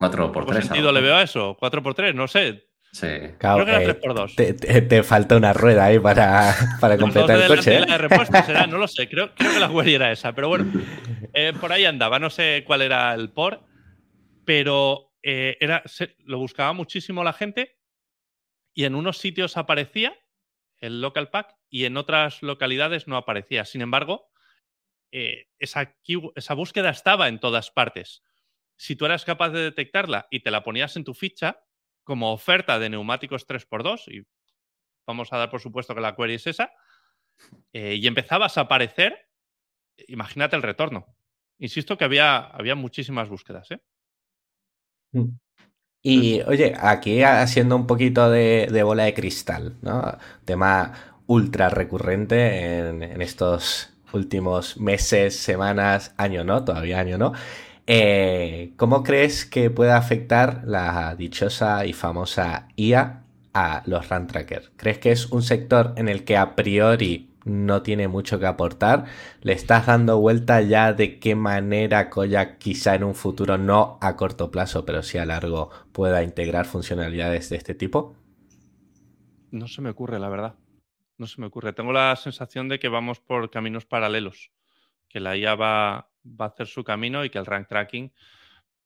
[0.00, 0.46] 4x3.
[0.56, 1.56] ¿Qué sentido le veo a eso?
[1.56, 2.66] 4x3, no sé.
[2.90, 3.06] Sí.
[3.38, 4.34] Creo que era 3x2.
[4.34, 7.76] Te, te, te, falta una rueda ahí para, para completar el coche.
[7.76, 7.86] ¿eh?
[7.86, 10.72] La respuesta será, no lo sé, creo, creo que la query era esa, pero bueno,
[11.32, 13.62] eh, por ahí andaba, no sé cuál era el por,
[14.44, 17.78] pero eh, era, se, lo buscaba muchísimo la gente
[18.74, 20.18] y en unos sitios aparecía
[20.80, 23.64] el local pack y en otras localidades no aparecía.
[23.64, 24.30] Sin embargo,
[25.10, 28.22] eh, esa, búsqueda estaba en todas partes.
[28.76, 31.64] Si tú eras capaz de detectarla y te la ponías en tu ficha,
[32.04, 34.26] como oferta de neumáticos 3x2, y
[35.06, 36.72] vamos a dar por supuesto que la query es esa,
[37.72, 39.28] eh, y empezabas a aparecer,
[40.06, 41.16] imagínate el retorno.
[41.58, 43.70] Insisto que había, había muchísimas búsquedas.
[43.72, 43.80] ¿eh?
[46.02, 50.16] Y oye, aquí haciendo un poquito de, de, bola de cristal, ¿no?
[50.44, 50.92] Tema
[51.26, 57.32] ultra recurrente en, en estos últimos meses, semanas, año no, todavía año no.
[57.86, 63.24] Eh, ¿Cómo crees que puede afectar la dichosa y famosa IA
[63.54, 64.70] a los run trackers?
[64.76, 69.06] ¿Crees que es un sector en el que a priori no tiene mucho que aportar?
[69.42, 74.16] ¿Le estás dando vuelta ya de qué manera Koyak quizá en un futuro, no a
[74.16, 78.16] corto plazo, pero sí a largo, pueda integrar funcionalidades de este tipo?
[79.50, 80.54] No se me ocurre, la verdad.
[81.16, 81.72] No se me ocurre.
[81.72, 84.52] Tengo la sensación de que vamos por caminos paralelos,
[85.08, 88.12] que la IA va, va a hacer su camino y que el rank tracking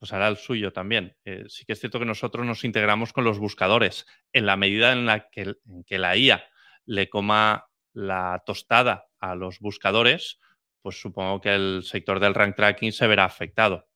[0.03, 1.17] pues hará el suyo también.
[1.25, 4.05] Eh, sí que es cierto que nosotros nos integramos con los buscadores.
[4.33, 6.43] En la medida en la que, en que la IA
[6.87, 10.39] le coma la tostada a los buscadores,
[10.81, 13.89] pues supongo que el sector del rank tracking se verá afectado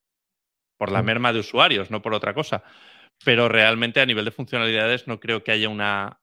[0.77, 2.63] por la merma de usuarios, no por otra cosa.
[3.25, 6.21] Pero realmente a nivel de funcionalidades no creo que haya una,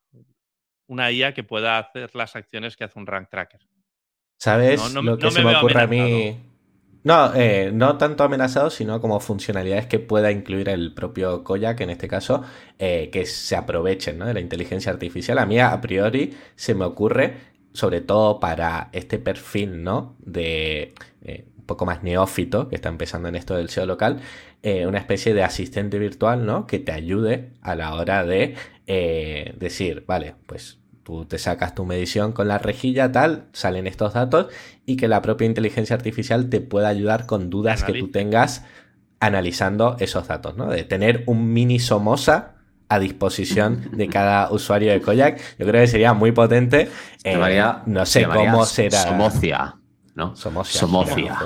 [0.86, 3.60] una IA que pueda hacer las acciones que hace un rank tracker.
[4.38, 6.38] ¿Sabes no, no, lo que no se me, me ocurre a mí?
[7.04, 11.90] No, eh, no tanto amenazado, sino como funcionalidades que pueda incluir el propio Koyak, en
[11.90, 12.42] este caso,
[12.78, 14.24] eh, que se aprovechen ¿no?
[14.24, 15.38] de la inteligencia artificial.
[15.38, 20.16] A mí, a priori, se me ocurre, sobre todo para este perfil ¿no?
[20.20, 24.20] de eh, un poco más neófito, que está empezando en esto del SEO local,
[24.62, 26.66] eh, una especie de asistente virtual ¿no?
[26.66, 28.54] que te ayude a la hora de
[28.86, 34.48] decir, vale, pues tú te sacas tu medición con la rejilla, tal, salen estos datos
[34.86, 37.94] y que la propia inteligencia artificial te pueda ayudar con dudas Analiz.
[37.94, 38.64] que tú tengas
[39.20, 40.68] analizando esos datos, ¿no?
[40.68, 42.53] De tener un mini Somoza
[42.94, 46.90] a disposición de cada usuario de Koyak, yo creo que sería muy potente.
[47.22, 49.02] Eh, no sé cómo será.
[49.02, 49.76] Somocia,
[50.14, 50.36] ¿no?
[50.36, 50.80] Somocia.
[50.80, 51.38] Somocia.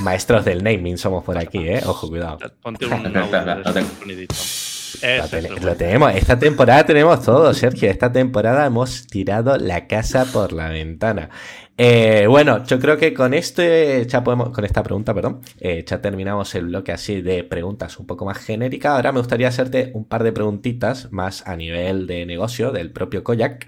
[0.00, 1.82] Maestros del naming somos por aquí, ¿eh?
[1.84, 2.38] Ojo, cuidado.
[2.62, 3.12] Ponte un
[5.02, 6.14] lo, ten lo, tenemos.
[6.14, 7.90] Esta temporada tenemos todo, Sergio.
[7.90, 11.30] Esta temporada hemos tirado la casa por la ventana.
[11.76, 16.02] Eh, bueno, yo creo que con este ya podemos, con esta pregunta, perdón, eh, ya
[16.02, 18.92] terminamos el bloque así de preguntas un poco más genéricas.
[18.92, 23.24] Ahora me gustaría hacerte un par de preguntitas más a nivel de negocio del propio
[23.24, 23.66] Koyak.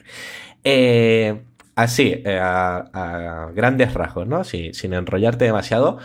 [0.63, 1.43] Eh,
[1.75, 4.45] así, a, a, grandes rasgos, ¿no?
[4.45, 5.99] Si, sin enrollarte demasiado.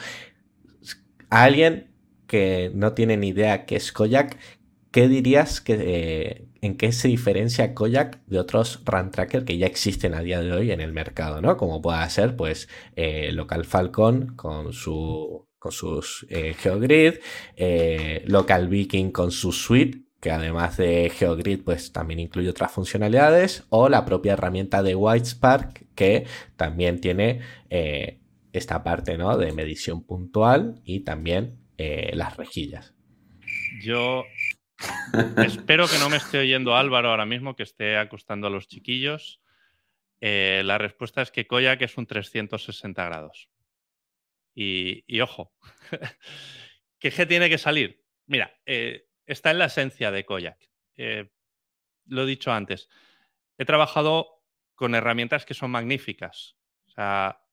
[1.30, 1.88] A alguien
[2.28, 4.38] que no tiene ni idea qué es Koyak,
[4.98, 9.68] ¿qué dirías que eh, en qué se diferencia Koyak de otros run tracker que ya
[9.68, 11.56] existen a día de hoy en el mercado, ¿no?
[11.56, 17.20] Como pueda ser, pues, eh, Local Falcon con su con sus eh, GeoGrid,
[17.58, 23.66] eh, Local Viking con su suite, que además de GeoGrid, pues también incluye otras funcionalidades,
[23.70, 26.26] o la propia herramienta de Whitespark, que
[26.56, 27.42] también tiene
[28.52, 29.38] esta parte, ¿no?
[29.38, 32.96] De medición puntual y también las rejillas.
[33.84, 34.24] Yo
[35.38, 39.42] Espero que no me esté oyendo Álvaro ahora mismo, que esté acostando a los chiquillos.
[40.22, 43.50] Eh, la respuesta es que Koyak es un 360 grados.
[44.54, 45.54] Y, ojo,
[47.00, 48.04] ¿qué G tiene que salir?
[48.26, 50.58] Mira, eh, está en la esencia de Koyak.
[50.96, 51.30] Eh,
[52.06, 52.90] lo he dicho antes.
[53.58, 54.44] He trabajado
[54.76, 56.58] con herramientas que son magníficas.
[56.88, 57.44] O sea,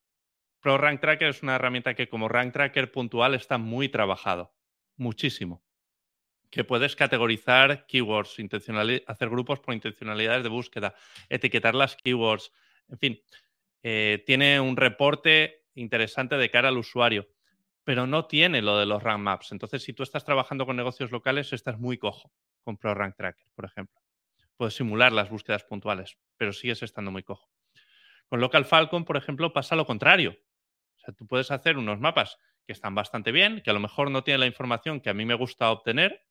[0.61, 4.55] Pro Rank Tracker es una herramienta que como Rank Tracker puntual está muy trabajado.
[4.97, 5.65] Muchísimo
[6.55, 8.37] que puedes categorizar keywords,
[9.07, 10.95] hacer grupos por intencionalidades de búsqueda,
[11.29, 12.53] etiquetar las keywords,
[12.89, 13.21] en fin,
[13.83, 17.29] eh, tiene un reporte interesante de cara al usuario,
[17.83, 19.51] pero no tiene lo de los rank maps.
[19.51, 22.33] Entonces, si tú estás trabajando con negocios locales, estás muy cojo
[22.63, 24.01] con ProRank Tracker, por ejemplo.
[24.57, 27.51] puedes simular las búsquedas puntuales, pero sigues estando muy cojo.
[28.29, 30.39] Con Local Falcon, por ejemplo, pasa lo contrario.
[30.97, 34.13] O sea, tú puedes hacer unos mapas que están bastante bien, que a lo mejor
[34.13, 36.24] no tienen la información que a mí me gusta obtener,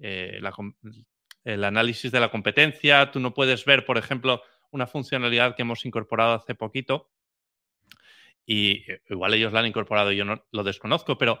[0.00, 0.40] eh,
[1.44, 5.84] el análisis de la competencia, tú no puedes ver, por ejemplo, una funcionalidad que hemos
[5.84, 7.10] incorporado hace poquito,
[8.44, 11.40] y eh, igual ellos la han incorporado, yo no lo desconozco, pero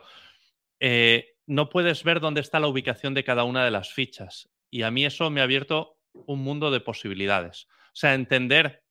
[0.80, 4.50] eh, no puedes ver dónde está la ubicación de cada una de las fichas.
[4.70, 7.66] Y a mí eso me ha abierto un mundo de posibilidades.
[7.88, 8.84] O sea, entender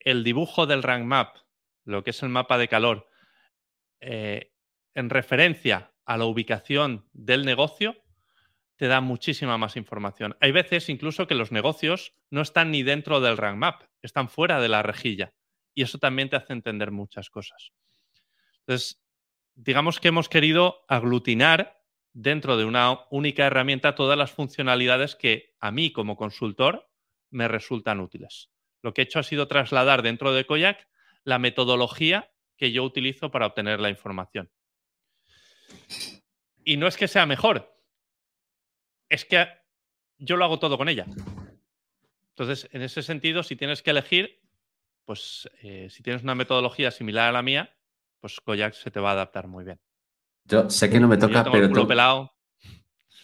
[0.00, 1.36] el dibujo del rank map,
[1.84, 3.08] lo que es el mapa de calor,
[4.00, 7.96] en referencia a la ubicación del negocio,
[8.78, 10.36] te da muchísima más información.
[10.40, 14.60] Hay veces incluso que los negocios no están ni dentro del rank map, están fuera
[14.60, 15.34] de la rejilla.
[15.74, 17.72] Y eso también te hace entender muchas cosas.
[18.60, 19.02] Entonces,
[19.56, 25.72] digamos que hemos querido aglutinar dentro de una única herramienta todas las funcionalidades que a
[25.72, 26.88] mí como consultor
[27.30, 28.50] me resultan útiles.
[28.80, 30.88] Lo que he hecho ha sido trasladar dentro de Koyak
[31.24, 34.52] la metodología que yo utilizo para obtener la información.
[36.64, 37.77] Y no es que sea mejor,
[39.08, 39.46] es que
[40.18, 41.06] yo lo hago todo con ella.
[42.30, 44.40] Entonces, en ese sentido, si tienes que elegir,
[45.04, 47.74] pues eh, si tienes una metodología similar a la mía,
[48.20, 49.80] pues Koyak se te va a adaptar muy bien.
[50.44, 51.68] Yo sé que no me toca, pero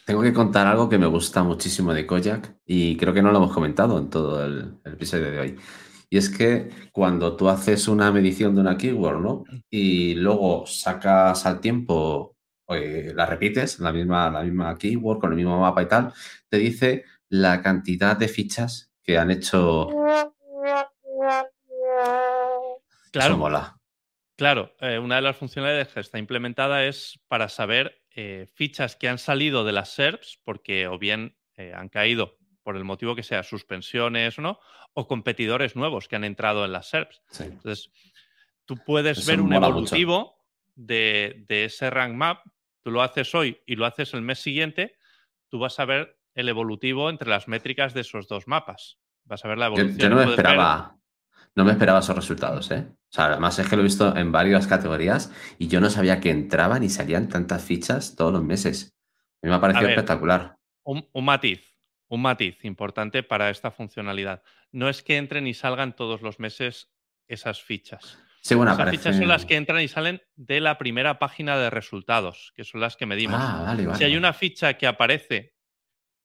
[0.05, 3.39] tengo que contar algo que me gusta muchísimo de Koyak y creo que no lo
[3.39, 5.57] hemos comentado en todo el episodio de hoy.
[6.11, 9.45] Y es que cuando tú haces una medición de una keyword, ¿no?
[9.71, 12.34] Y luego sacas al tiempo,
[12.69, 16.13] eh, la repites, la misma, la misma keyword, con el mismo mapa y tal,
[16.49, 19.91] te dice la cantidad de fichas que han hecho.
[23.13, 23.37] Claro.
[23.37, 23.79] mola.
[24.37, 29.09] Claro, eh, una de las funcionalidades que está implementada es para saber eh, fichas que
[29.09, 31.37] han salido de las SERPs, porque o bien
[31.73, 34.59] han caído por el motivo que sea, suspensiones o no,
[34.93, 37.23] o competidores nuevos que han entrado en las SERPs.
[37.39, 37.93] Entonces,
[38.65, 40.35] tú puedes ver un evolutivo
[40.75, 42.45] de, ese rank map,
[42.85, 44.97] tú lo haces hoy y lo haces el mes siguiente,
[45.49, 48.99] tú vas a ver el evolutivo entre las métricas de esos dos mapas.
[49.25, 49.99] Vas a ver la evolución.
[49.99, 50.97] Yo, no me esperaba.
[51.57, 52.87] No me esperaba esos resultados, ¿eh?
[52.89, 56.21] O sea, además es que lo he visto en varias categorías y yo no sabía
[56.21, 58.93] que entraban y salían tantas fichas todos los meses.
[59.43, 60.57] A mí me ha parecido espectacular.
[60.83, 61.75] un, matiz
[62.09, 64.43] un matiz importante para esta funcionalidad.
[64.73, 66.93] No es que entren y salgan todos los meses
[67.29, 68.19] esas fichas.
[68.45, 71.71] Sí, bueno, Esas fichas son las que entran y salen de la primera página de
[71.71, 73.41] resultados, que son las que medimos.
[73.43, 75.55] Ah, si hay una ficha que aparece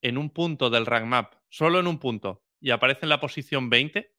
[0.02, 3.70] en un punto del rank map, solo en un punto, y aparece en la posición
[3.70, 4.14] 20,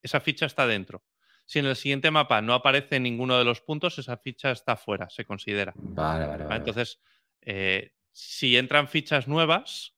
[0.00, 1.04] esa ficha está dentro.
[1.44, 4.76] Si en el siguiente mapa no aparece en ninguno de los puntos, esa ficha está
[4.76, 5.72] fuera, se considera.
[5.74, 6.56] Vale, vale, vale.
[6.56, 7.00] Entonces,
[7.40, 9.96] eh, si entran fichas nuevas,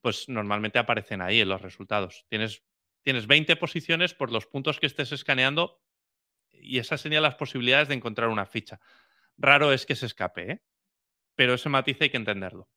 [0.00, 2.24] pues normalmente aparecen ahí en los resultados.
[2.28, 2.62] Tienes,
[3.02, 5.82] tienes 20 posiciones por los puntos que estés escaneando
[6.62, 8.80] y esas serían las posibilidades de encontrar una ficha.
[9.36, 10.62] Raro es que se escape, ¿eh?
[11.34, 12.68] pero ese matiz hay que entenderlo.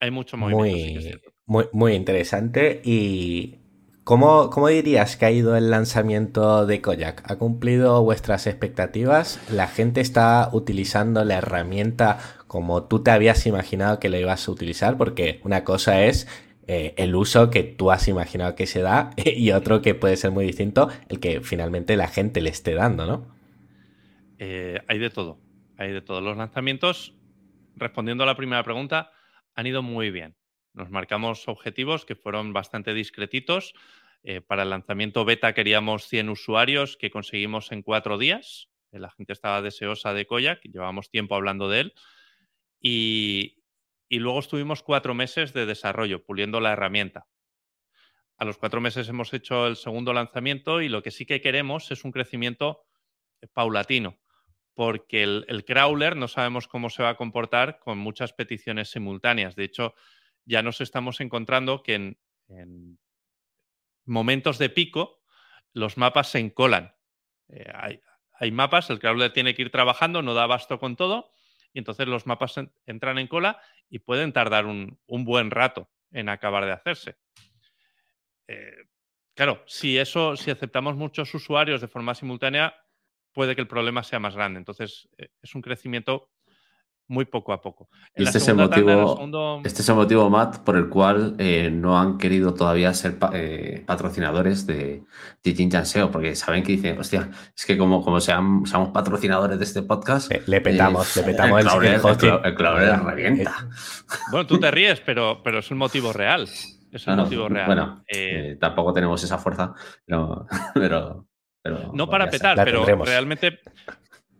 [0.00, 1.32] Hay mucho movimiento.
[1.46, 2.82] Muy, muy, interesante.
[2.84, 3.60] ¿Y
[4.02, 7.30] cómo, cómo, dirías que ha ido el lanzamiento de Koyak?
[7.30, 9.40] ¿Ha cumplido vuestras expectativas?
[9.50, 12.18] ¿La gente está utilizando la herramienta
[12.54, 16.28] como tú te habías imaginado que lo ibas a utilizar, porque una cosa es
[16.66, 20.30] eh, el uso que tú has imaginado que se da y otro que puede ser
[20.30, 23.34] muy distinto, el que finalmente la gente le esté dando, ¿no?
[24.38, 25.38] Eh, hay de todo,
[25.76, 27.14] hay de todos Los lanzamientos,
[27.76, 29.12] respondiendo a la primera pregunta,
[29.54, 30.36] han ido muy bien.
[30.72, 33.74] Nos marcamos objetivos que fueron bastante discretitos.
[34.22, 38.68] Eh, para el lanzamiento beta queríamos 100 usuarios que conseguimos en cuatro días.
[38.90, 41.94] La gente estaba deseosa de Koyak, llevábamos tiempo hablando de él.
[42.80, 43.63] Y,
[44.18, 47.26] luego estuvimos cuatro meses de desarrollo, puliendo la herramienta.
[48.36, 51.90] A los cuatro meses hemos hecho el segundo lanzamiento y lo que sí que queremos
[51.90, 52.84] es un crecimiento
[53.40, 54.18] eh, paulatino,
[54.74, 59.54] porque el, crawler no sabemos cómo se va a comportar con muchas peticiones simultáneas.
[59.54, 59.94] De hecho,
[60.44, 62.98] ya nos estamos encontrando que en,
[64.04, 65.22] momentos de pico
[65.72, 66.94] los mapas se encolan.
[67.48, 68.00] Eh, hay,
[68.38, 71.32] hay, mapas, el crawler tiene que ir trabajando, no da abasto con todo
[71.74, 72.54] y entonces los mapas
[72.86, 73.60] entran en cola
[73.90, 77.16] y pueden tardar un, buen rato en acabar de hacerse.
[78.46, 78.86] Eh,
[79.34, 82.74] claro, si eso, si aceptamos muchos usuarios de forma simultánea,
[83.32, 84.58] puede que el problema sea más grande.
[84.58, 86.30] Entonces, eh, es un crecimiento
[87.06, 87.88] muy poco a poco.
[88.14, 92.18] este, es el motivo, este es el motivo, Matt, por el cual eh, no han
[92.18, 95.02] querido todavía ser eh, patrocinadores de,
[95.42, 99.82] de SEO, porque saben que dicen, hostia, es que como, como seamos patrocinadores de este
[99.82, 100.32] podcast...
[100.46, 102.00] Le, petamos, le petamos el, el,
[102.44, 103.68] el, revienta.
[104.30, 106.48] Bueno, tú te ríes, pero, pero es un motivo real.
[106.90, 107.66] Es un motivo real.
[107.66, 108.04] Bueno,
[108.58, 109.74] tampoco tenemos esa fuerza,
[110.06, 110.46] pero...
[110.74, 111.26] pero,
[111.94, 113.60] no para petar, pero realmente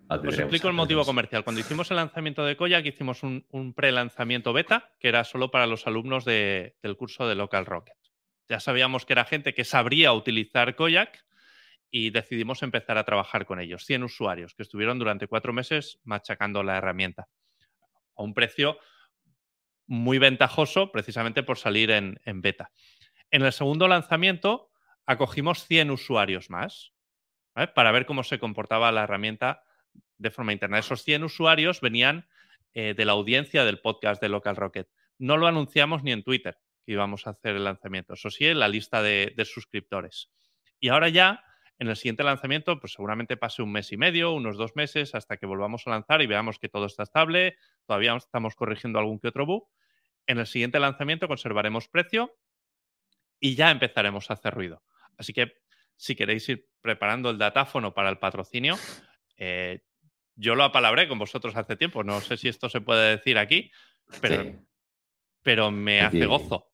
[0.09, 1.45] os explico el motivo comercial.
[1.45, 5.87] Cuando hicimos el lanzamiento de Koyak, hicimos un, pre-lanzamiento beta que era solo para los
[5.87, 7.97] alumnos del curso de Local Rocket.
[8.49, 11.25] Ya sabíamos que era gente que sabría utilizar Koyak
[11.91, 13.85] y decidimos empezar a trabajar con ellos.
[13.87, 17.29] 100 usuarios que estuvieron durante cuatro meses machacando la herramienta
[18.17, 18.79] a un precio
[19.87, 22.71] muy ventajoso precisamente por salir en, en beta.
[23.31, 24.71] En el segundo lanzamiento
[25.07, 26.93] acogimos 100 usuarios más
[27.75, 29.65] para ver cómo se comportaba la herramienta
[30.19, 30.79] de forma interna.
[30.79, 32.27] Esos 100 usuarios venían
[32.73, 34.89] eh, de la audiencia del podcast de Local Rocket.
[35.19, 38.15] No lo anunciamos ni en Twitter que íbamos a hacer el lanzamiento.
[38.15, 40.31] Eso sí, en la lista de, suscriptores.
[40.79, 41.43] Y ahora ya,
[41.79, 45.37] en el siguiente lanzamiento, pues seguramente pase un mes y medio, unos dos meses, hasta
[45.37, 47.57] que volvamos a lanzar y veamos que todo está estable.
[47.87, 49.69] Todavía estamos corrigiendo algún que otro bug.
[50.27, 52.37] En el siguiente lanzamiento conservaremos precio
[53.41, 54.83] y ya empezaremos a hacer ruido.
[55.17, 55.55] Así que
[55.97, 58.77] si queréis ir preparando el datáfono para el patrocinio,
[59.37, 59.85] eh,
[60.37, 63.71] yo lo apalabré con vosotros hace tiempo, no sé si esto se puede decir aquí,
[64.21, 64.53] pero,
[65.43, 66.71] pero me hace gozo.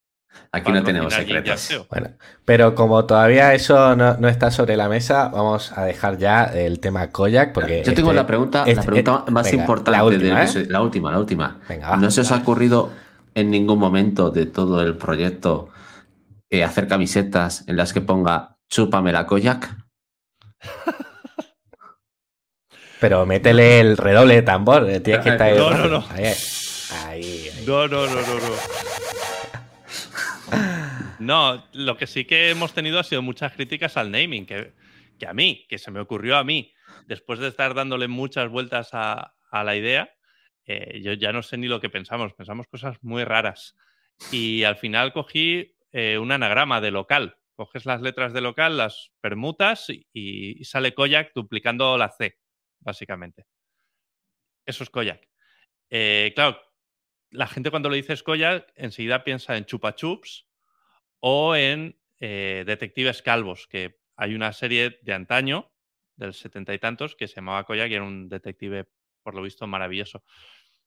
[0.53, 1.87] Aquí no tenemos secretos.
[1.91, 2.11] Bueno,
[2.45, 7.11] pero como todavía eso no, está sobre la mesa, vamos a dejar ya el tema
[7.11, 7.53] Koyak.
[7.53, 9.91] Porque Yo tengo este la pregunta, la este, pregunta más importante.
[9.91, 10.67] La última, ¿eh?
[10.69, 11.61] la última, la última.
[11.99, 12.93] ¿No se os ha ocurrido
[13.35, 15.69] en ningún momento de todo el proyecto
[16.49, 19.69] eh, hacer camisetas en las que ponga chúpame la Koyak?
[23.01, 24.89] Pero métele el redoble de tambor.
[24.89, 25.53] Eh, tienes que estar.
[25.57, 26.05] No, no, no.
[26.11, 28.55] Ahí, No, no, no, no, no.
[31.19, 34.73] No, lo que sí que hemos tenido ha sido muchas críticas al naming, que,
[35.19, 36.73] que a mí, que se me ocurrió a mí,
[37.07, 40.11] después de estar dándole muchas vueltas a, la idea,
[40.65, 43.77] eh, yo ya no sé ni lo que pensamos, pensamos cosas muy raras.
[44.33, 47.37] Y al final cogí eh, un anagrama de local.
[47.55, 52.39] Coges las letras de local, las permutas y sale Koyak duplicando la C
[52.81, 53.47] básicamente.
[54.67, 55.29] Eso es Koyak.
[55.89, 56.61] Eh, claro,
[57.31, 60.47] la gente cuando le dices Koyak enseguida piensa en Chupa Chups
[61.21, 65.73] o en eh, Detectives Calvos, que hay una serie de antaño,
[66.17, 68.89] del setenta y tantos, que se llamaba Koyak y era un detective,
[69.23, 70.23] por lo visto, maravilloso.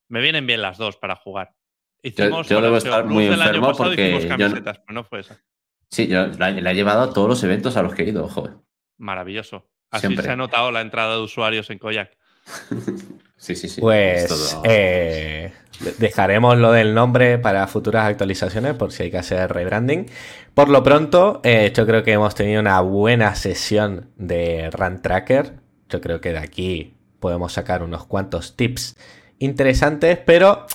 [0.08, 1.56] Me vienen bien las dos para jugar.
[2.04, 5.42] Hicimos, yo, debo estar muy enfermo porque camisetas, pero no fue esa.
[5.90, 8.56] Sí, yo la, he llevado a todos los eventos a los que he ido, joder.
[8.98, 9.72] Maravilloso.
[9.94, 12.12] Así se ha notado la entrada de usuarios en Koyak.
[13.38, 13.80] sí, sí, sí.
[13.80, 15.54] Pues eh,
[16.00, 20.08] dejaremos lo del nombre para futuras actualizaciones por si hay que hacer rebranding.
[20.56, 25.54] Por lo pronto, eh, yo creo que hemos tenido una buena sesión de Run Tracker.
[25.90, 28.98] Yo creo que de aquí podemos sacar unos cuantos tips
[29.44, 30.66] interesantes, pero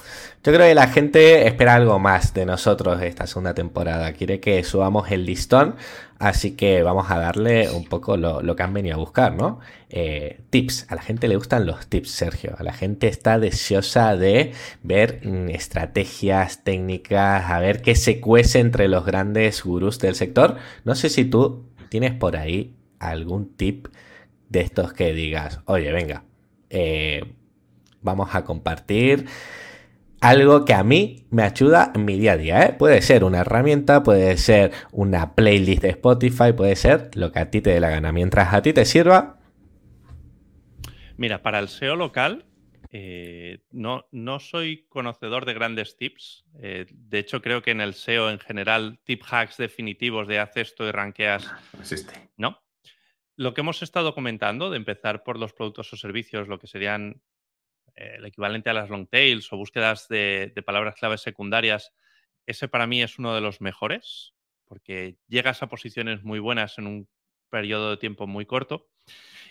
[0.45, 4.13] yo creo que la gente espera algo más de nosotros esta segunda temporada.
[4.13, 5.75] Quiere que subamos el listón,
[6.19, 9.59] así que vamos a darle un poco lo, que han venido a buscar, ¿no?
[9.91, 10.87] Eh, tips.
[10.91, 12.55] A la gente le gustan los tips, Sergio.
[12.57, 14.53] A la gente está deseosa de
[14.83, 20.57] ver mm, estrategias, técnicas, a ver qué se cuece entre los grandes gurús del sector.
[20.85, 23.89] No sé si tú tienes por ahí algún tip
[24.49, 26.25] de estos que digas, oye, venga,
[26.71, 27.35] eh,
[28.03, 29.27] vamos a compartir
[30.21, 32.63] algo que a mí me ayuda en mi día a día.
[32.63, 32.73] ¿eh?
[32.73, 37.51] Puede ser una herramienta, puede ser una playlist de Spotify, puede ser lo que a
[37.51, 38.13] ti te dé la gana.
[38.13, 39.39] Mientras a ti te sirva.
[41.17, 42.47] Mira, para el SEO local,
[42.91, 46.45] eh, no, no, soy conocedor de grandes tips.
[46.61, 50.57] Eh, de hecho, creo que en el SEO en general, tip hacks definitivos de haz
[50.57, 51.53] esto y ranqueas.
[51.75, 52.31] No existe.
[52.37, 52.63] No.
[53.37, 57.21] Lo que hemos estado comentando, de empezar por los productos o servicios, lo que serían
[57.99, 61.93] el equivalente a las long tails o búsquedas de, palabras claves secundarias,
[62.47, 64.35] ese para mí es uno de los mejores,
[64.65, 67.09] porque llegas a posiciones muy buenas en un
[67.51, 68.89] periodo de tiempo muy corto.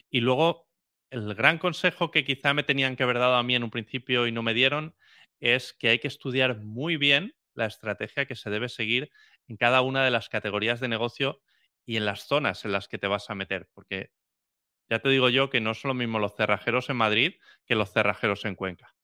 [0.09, 0.69] Y luego,
[1.09, 4.27] el gran consejo que quizá me tenían que haber dado a mí en un principio
[4.27, 4.95] y no me dieron
[5.39, 9.11] es que hay que estudiar muy bien la estrategia que se debe seguir
[9.47, 11.41] en cada una de las categorías de negocio
[11.85, 14.11] y en las zonas en las que te vas a meter, porque
[14.89, 17.35] ya te digo yo que no son lo mismo los cerrajeros en Madrid
[17.65, 18.95] que los cerrajeros en Cuenca.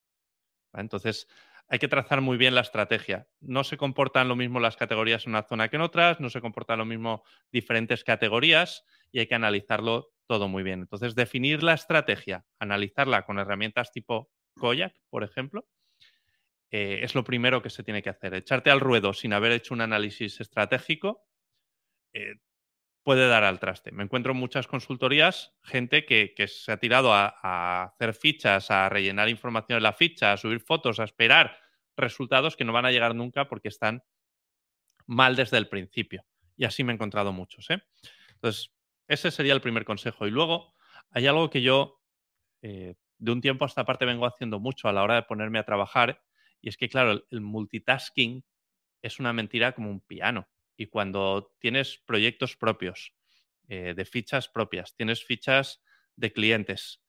[0.73, 1.27] Entonces,
[1.67, 3.27] hay que trazar muy bien la estrategia.
[3.39, 6.41] No se comportan lo mismo las categorías en una zona que en otras, no se
[6.41, 10.81] comportan lo mismo diferentes categorías y hay que analizarlo todo muy bien.
[10.81, 15.67] Entonces, definir la estrategia, analizarla con herramientas tipo Koyak, por ejemplo,
[16.71, 18.33] eh, es lo primero que se tiene que hacer.
[18.33, 21.23] Echarte al ruedo sin haber hecho un análisis estratégico
[22.13, 22.35] eh,
[23.03, 23.91] puede dar al traste.
[23.91, 29.29] Me encuentro en muchas consultorías gente que, se ha tirado a, hacer fichas, a rellenar
[29.29, 31.59] información en la ficha, a subir fotos, a esperar
[31.95, 34.03] resultados que no van a llegar nunca porque están
[35.05, 36.25] mal desde el principio.
[36.55, 37.69] Y así me he encontrado muchos.
[37.69, 37.83] ¿eh?
[38.35, 38.73] Entonces,
[39.07, 40.25] ese sería el primer consejo.
[40.25, 40.73] Y luego
[41.11, 42.01] hay algo que yo
[42.61, 45.59] eh, de un tiempo a esta parte vengo haciendo mucho a la hora de ponerme
[45.59, 46.21] a trabajar.
[46.61, 48.45] Y es que, claro, el multitasking
[49.01, 50.47] es una mentira como un piano.
[50.75, 53.13] Y cuando tienes proyectos propios,
[53.69, 55.81] eh, de fichas propias, tienes fichas
[56.17, 57.01] de clientes,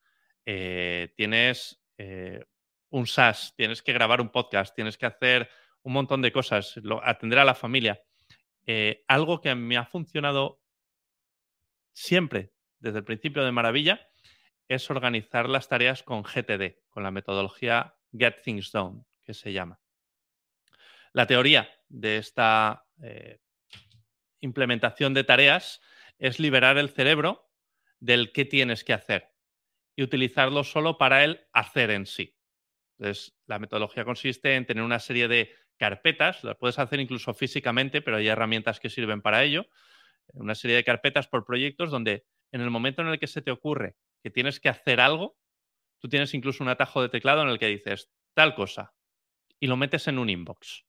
[0.45, 2.45] eh, tienes eh,
[2.89, 5.49] un SaaS, tienes que grabar un podcast, tienes que hacer
[5.81, 8.01] un montón de cosas, atender a la familia.
[9.07, 10.59] algo que me ha funcionado
[11.93, 14.07] siempre, desde el principio de maravilla,
[14.67, 19.79] es organizar las tareas con GTD, con la metodología Get Things Done, que se llama.
[21.13, 22.87] La teoría de esta
[24.45, 25.81] implementación de tareas
[26.17, 27.51] es liberar el cerebro
[27.99, 29.33] del qué tienes que hacer
[29.95, 32.37] y utilizarlo solo para el hacer en sí.
[32.97, 38.01] Entonces, la metodología consiste en tener una serie de carpetas, las puedes hacer incluso físicamente,
[38.01, 39.67] pero hay herramientas que sirven para ello,
[40.33, 43.51] una serie de carpetas por proyectos donde en el momento en el que se te
[43.51, 45.37] ocurre que tienes que hacer algo,
[45.99, 48.93] tú tienes incluso un atajo de teclado en el que dices tal cosa
[49.59, 50.85] y lo metes en un inbox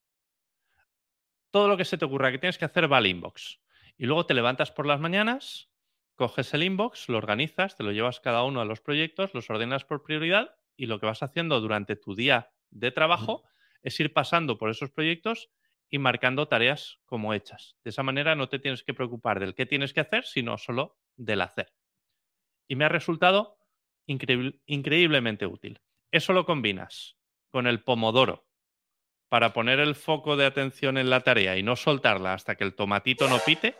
[1.57, 3.63] todo lo que se te ocurra que tienes que hacer va al inbox.
[3.97, 5.71] Y luego te levantas por las mañanas,
[6.15, 9.83] coges el inbox, lo organizas, te lo llevas cada uno a los proyectos, los ordenas
[9.87, 13.43] por prioridad y lo que vas haciendo durante tu día de trabajo
[13.83, 15.49] es ir pasando por esos proyectos
[15.89, 17.79] y marcando tareas como hechas.
[17.83, 20.99] De esa manera no te tienes que preocupar del qué tienes que hacer, sino solo
[21.17, 21.73] del hacer.
[22.69, 23.57] Y me ha resultado
[24.05, 25.81] increíblemente útil.
[26.11, 27.17] Eso lo combinas
[27.49, 28.46] con el pomodoro,
[29.29, 32.75] para poner el foco de atención en la tarea y no soltarla hasta que el
[32.75, 33.75] tomatito no pite,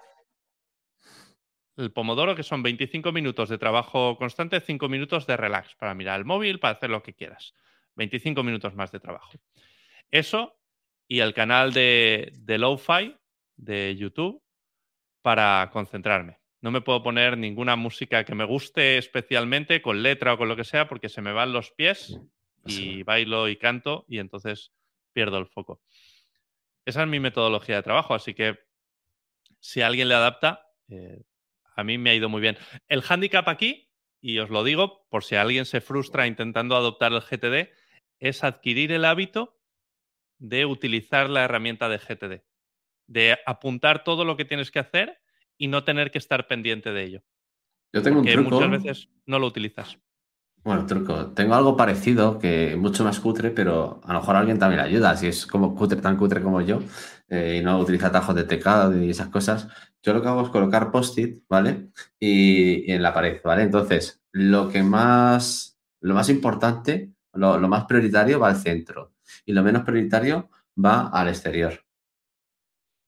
[1.77, 6.19] el pomodoro, que son 25 minutos de trabajo constante, 5 minutos de relax para mirar
[6.19, 7.55] el móvil, para hacer lo que quieras.
[7.97, 9.33] 25 minutos más de trabajo.
[10.11, 10.59] Eso
[11.07, 13.17] y el canal de, de Lo-Fi
[13.57, 14.43] de YouTube
[15.23, 16.39] para concentrarme.
[16.61, 20.57] No me puedo poner ninguna música que me guste especialmente, con letra o con lo
[20.57, 22.19] que sea, porque se me van los pies
[22.65, 24.73] y bailo y canto y entonces
[25.17, 25.81] pierdo el foco.
[26.85, 28.59] Esa es mi metodología de trabajo, así que
[29.61, 31.23] si alguien le adapta, eh,
[31.75, 32.59] a mí me ha ido muy bien.
[32.87, 33.91] El hándicap aquí,
[34.21, 37.73] y os lo digo por si alguien se frustra intentando adoptar el GTD,
[38.19, 39.59] es adquirir el hábito
[40.39, 42.45] de utilizar la herramienta de GTD,
[43.07, 45.23] de apuntar todo lo que tienes que hacer
[45.57, 47.23] y no tener que estar pendiente de ello.
[47.95, 48.51] Yo tengo un truco.
[48.51, 49.99] Muchas veces no lo utilizas.
[50.67, 51.27] Bueno, truco.
[51.29, 55.17] Tengo algo parecido, que mucho más cutre, pero a lo mejor alguien también le ayuda.
[55.17, 56.81] Si es como cutre, tan cutre como yo
[57.29, 59.69] eh, y no utiliza atajos de teclado y esas cosas,
[60.03, 61.93] yo lo que hago es colocar post-it, ¿vale?
[62.19, 63.63] Y, en la pared, ¿vale?
[63.63, 69.13] Entonces, lo que más, lo más importante, lo, lo más prioritario va al centro
[69.45, 70.51] y lo menos prioritario
[70.85, 71.75] va al exterior.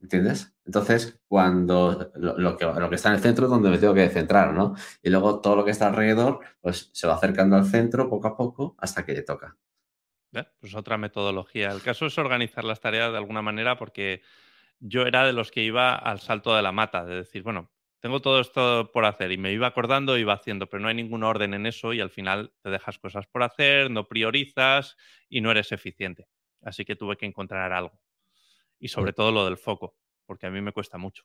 [0.00, 0.52] ¿Entiendes?
[0.69, 4.07] Entonces, cuando lo, que, lo que está en el centro es donde me tengo que
[4.11, 4.75] centrar, ¿no?
[5.03, 8.37] Y luego todo lo que está alrededor, pues se va acercando al centro poco a
[8.37, 9.57] poco hasta que le toca.
[10.61, 11.71] Pues otra metodología.
[11.71, 14.21] El caso es organizar las tareas de alguna manera porque
[14.79, 18.21] yo era de los que iba al salto de la mata, de decir, bueno, tengo
[18.21, 21.55] todo esto por hacer y me iba acordando, iba haciendo, pero no hay ningún orden
[21.55, 24.99] en eso y al final te dejas cosas por hacer, no priorizas
[25.31, 26.29] y no eres eficiente.
[26.61, 27.99] Así que tuve que encontrar algo.
[28.79, 29.97] Y sobre todo lo del foco
[30.29, 31.24] porque a mí me cuesta mucho.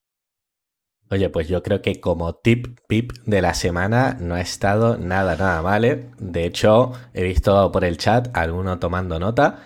[1.12, 5.36] Oye, pues yo creo que como tip pip de la semana no ha estado nada,
[5.36, 5.84] nada mal.
[5.84, 6.10] ¿eh?
[6.18, 9.60] De hecho, he visto por el chat alguno tomando nota,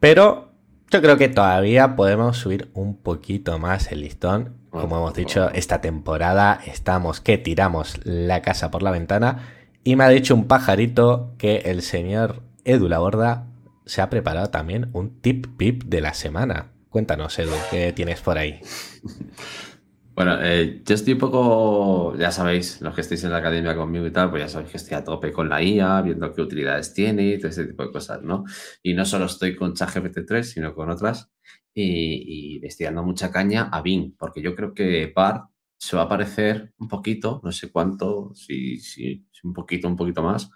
[0.00, 0.50] pero
[0.90, 4.58] yo creo que todavía podemos subir un poquito más el listón.
[4.70, 9.48] Como hemos dicho, esta temporada estamos que tiramos la casa por la ventana
[9.84, 13.46] y me ha dicho un pajarito que el señor Edu Laborda
[13.84, 16.71] se ha preparado también un tip pip de la semana.
[16.92, 18.60] Cuéntanos, Edu, ¿qué tienes por ahí?
[20.14, 24.06] Bueno, eh, yo estoy un poco, ya sabéis, los que estáis en la academia conmigo
[24.06, 26.92] y tal, pues ya sabéis que estoy a tope con la IA, viendo qué utilidades
[26.92, 28.44] tiene y todo ese tipo de cosas, ¿no?
[28.82, 31.30] Y no solo estoy con ChatGPT 3, sino con otras,
[31.72, 35.46] y, y estoy dando mucha caña a Bing, porque yo creo que BART
[35.78, 40.22] se va a parecer un poquito, no sé cuánto, si, si, un poquito, un poquito
[40.22, 40.50] más,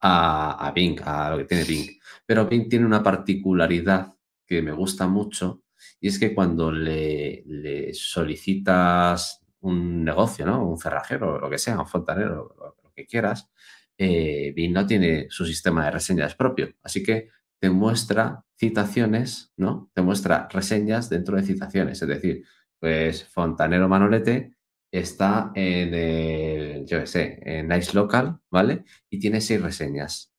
[0.00, 1.90] a, a Bing, a lo que tiene Bing.
[2.24, 4.14] Pero Bing tiene una particularidad
[4.46, 5.64] que me gusta mucho,
[6.00, 10.66] y es que cuando le, solicitas un negocio, ¿no?
[10.66, 13.50] Un cerrajero, lo que sea, un fontanero, lo, que quieras,
[13.98, 17.28] eh, no tiene su sistema de reseñas propio, así que
[17.58, 19.90] te muestra citaciones, ¿no?
[19.94, 22.44] Te muestra reseñas dentro de citaciones, es decir,
[22.78, 24.54] pues Fontanero Manolete
[24.90, 28.84] está en el, yo qué sé, en Nice Local, ¿vale?
[29.10, 30.29] Y tiene seis reseñas.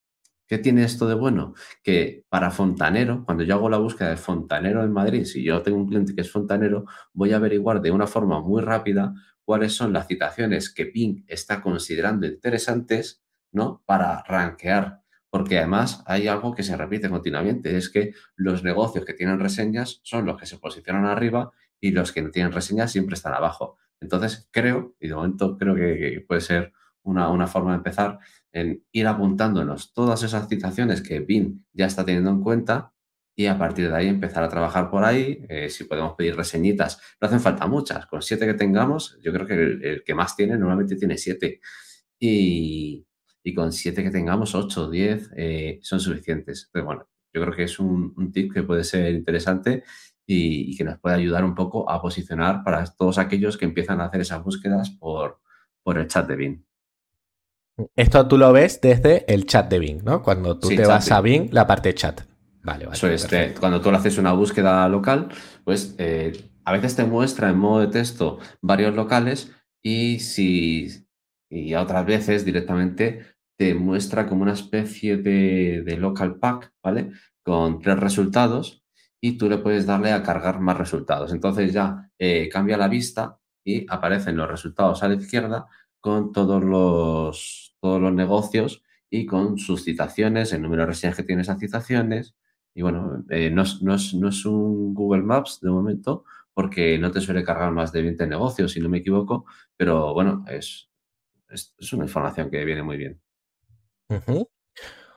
[0.52, 1.53] ¿Qué tiene esto de bueno?
[1.82, 5.78] Que para fontanero, cuando yo hago la búsqueda de fontanero en Madrid, si yo tengo
[5.78, 6.84] un cliente que es fontanero,
[7.14, 9.14] voy a averiguar de una forma muy rápida
[9.45, 13.23] cuáles son las citaciones que Ping está considerando interesantes,
[13.53, 13.82] ¿no?
[13.86, 14.99] Para rankear.
[15.30, 20.02] Porque además hay algo que se repite continuamente, es que los negocios que tienen reseñas
[20.03, 23.78] son los que se posicionan arriba y los que no tienen reseñas siempre están abajo.
[24.02, 26.73] Entonces, creo, y de momento creo que, puede ser
[27.03, 28.19] una, forma de empezar,
[28.52, 32.94] en ir apuntándonos todas esas citaciones que BIN ya está teniendo en cuenta
[33.36, 35.45] y a partir de ahí empezar a trabajar por ahí.
[35.49, 38.06] Eh, si podemos pedir reseñitas, no hacen falta muchas.
[38.06, 41.61] Con siete que tengamos, yo creo que el, que más tiene normalmente tiene siete.
[42.19, 43.06] Y,
[43.56, 46.65] con siete que tengamos, ocho diez, eh, son suficientes.
[46.68, 49.84] Entonces, bueno, yo creo que es un, tip que puede ser interesante
[50.26, 54.06] y, que nos puede ayudar un poco a posicionar para todos aquellos que empiezan a
[54.06, 55.40] hacer esas búsquedas por,
[55.84, 56.70] por el chat de Bing.
[57.95, 60.22] Esto tú lo ves desde el chat de Bing, ¿no?
[60.22, 62.22] Cuando tú te vas a Bing, la parte chat.
[62.64, 62.95] Vale, vale.
[62.95, 63.28] Eso es,
[63.60, 65.30] cuando tú le haces una búsqueda local,
[65.64, 69.52] pues eh, a veces te muestra en modo de texto varios locales
[69.82, 71.08] y si
[71.49, 73.26] y otras veces directamente
[73.58, 77.12] te muestra como una especie de, de local pack, ¿vale?
[77.44, 78.84] Con tres resultados
[79.22, 81.32] y tú le puedes darle a cargar más resultados.
[81.32, 85.68] Entonces ya eh, cambia la vista y aparecen los resultados a la izquierda
[85.99, 91.24] con todos los, todos los negocios y con sus citaciones, el número de reseñas que
[91.24, 92.36] tiene esas citaciones.
[92.74, 97.20] Y bueno, eh, no, es, no, es, un Google Maps de momento porque no te
[97.20, 99.45] suele cargar más de 20 negocios, si no me equivoco,
[99.76, 100.90] pero bueno, es,
[101.49, 103.20] es, una información que viene muy bien.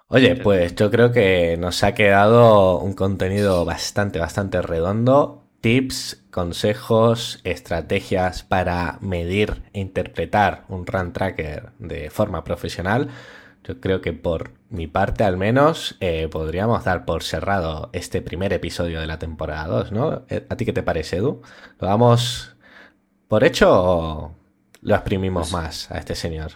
[0.08, 5.43] Oye, pues yo creo que nos ha quedado un contenido bastante, bastante redondo.
[5.64, 13.08] Tips, consejos, estrategias para medir e interpretar un run tracker de forma profesional.
[13.66, 18.52] Yo creo que por mi parte al menos eh, podríamos dar por cerrado este primer
[18.52, 20.26] episodio de la temporada 2, ¿no?
[20.28, 21.40] Eh, ¿A ti qué te parece, Edu?
[21.80, 22.54] ¿Lo damos
[23.26, 24.36] por hecho o
[24.82, 26.52] lo exprimimos pues más a este señor?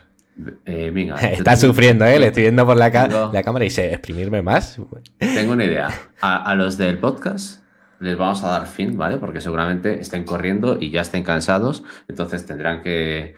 [0.67, 2.19] Eh, venga, Está sufriendo, ¿eh?
[2.19, 2.91] Le estoy viendo por la,
[3.33, 4.79] la cámara y dice, ¿exprimirme más?
[5.17, 5.89] Tengo una idea.
[6.21, 7.67] A, los del podcast
[8.01, 9.19] les vamos a dar fin, ¿vale?
[9.19, 13.35] Porque seguramente estén corriendo y ya estén cansados, entonces tendrán que,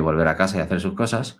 [0.00, 1.38] volver a casa y hacer sus cosas.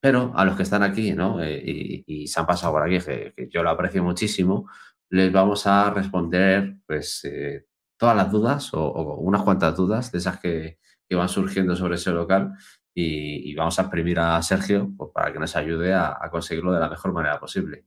[0.00, 1.42] Pero a los que están aquí, ¿no?
[1.42, 4.68] Eh, y, se han pasado por aquí, que, yo lo aprecio muchísimo,
[5.10, 7.66] les vamos a responder, pues, eh,
[7.98, 10.78] todas las dudas o, unas cuantas dudas de esas que,
[11.08, 12.52] que van surgiendo sobre ese local
[12.94, 16.88] y, vamos a exprimir a Sergio pues, para que nos ayude a, conseguirlo de la
[16.88, 17.86] mejor manera posible.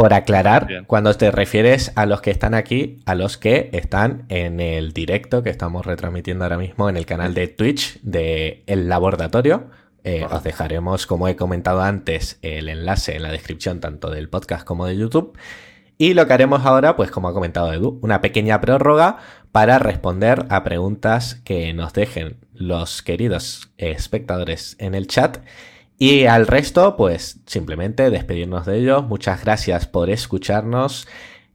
[0.00, 4.58] Por aclarar, cuando te refieres a los que están aquí, a los que están en
[4.58, 9.66] el directo que estamos retransmitiendo ahora mismo en el canal de Twitch de El Laboratorio,
[10.02, 14.64] eh, os dejaremos, como he comentado antes, el enlace en la descripción tanto del podcast
[14.64, 15.36] como de YouTube.
[15.98, 19.18] Y lo que haremos ahora, pues como ha comentado Edu, una pequeña prórroga
[19.52, 25.40] para responder a preguntas que nos dejen los queridos espectadores en el chat.
[26.02, 29.04] Y al resto, pues simplemente despedirnos de ellos.
[29.04, 31.06] Muchas gracias por escucharnos.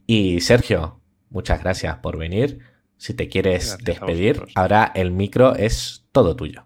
[0.06, 1.00] Y Sergio,
[1.30, 2.60] muchas gracias por venir.
[2.96, 6.64] Si te quieres despedir, ahora el micro es todo tuyo.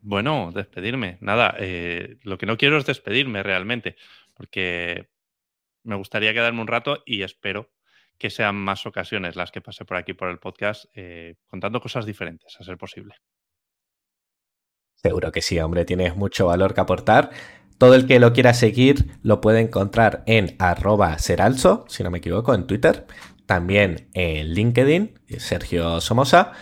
[0.00, 1.18] Bueno, despedirme.
[1.20, 3.96] Nada, eh, lo que no quiero es despedirme realmente,
[4.32, 5.10] porque
[5.82, 7.70] me gustaría quedarme un rato y espero
[8.16, 12.06] que sean más ocasiones las que pase por aquí por el podcast eh, contando cosas
[12.06, 13.16] diferentes, a ser posible.
[14.96, 17.30] Seguro que sí, hombre, tienes mucho valor que aportar.
[17.78, 22.18] Todo el que lo quiera seguir lo puede encontrar en arroba seralso, si no me
[22.18, 23.06] equivoco, en Twitter.
[23.44, 26.52] También en LinkedIn, Sergio Somoza.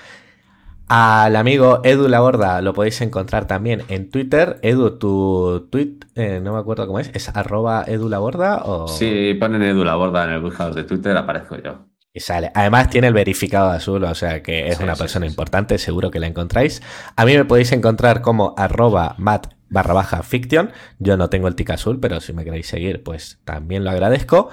[0.86, 4.58] Al amigo Edu Laborda lo podéis encontrar también en Twitter.
[4.62, 8.88] Edu, tu tweet, eh, no me acuerdo cómo es, ¿es arroba Edu Laborda o...?
[8.88, 11.86] Sí, ponen Edu Laborda en el buscador de Twitter, aparezco yo.
[12.16, 12.52] Y sale.
[12.54, 16.28] Además tiene el verificado azul, o sea que es una persona importante, seguro que la
[16.28, 16.80] encontráis.
[17.16, 20.70] A mí me podéis encontrar como arroba mat barra baja fiction.
[21.00, 24.48] Yo no tengo el tic azul, pero si me queréis seguir, pues también lo agradezco.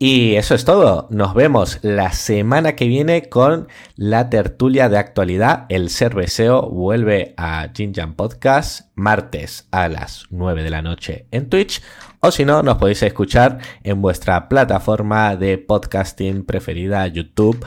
[0.00, 1.06] Y eso es todo.
[1.10, 5.66] Nos vemos la semana que viene con la tertulia de actualidad.
[5.68, 11.82] El Cerveceo vuelve a Jinjan Podcast martes a las 9 de la noche en Twitch.
[12.20, 17.64] O si no, nos podéis escuchar en vuestra plataforma de podcasting preferida, YouTube.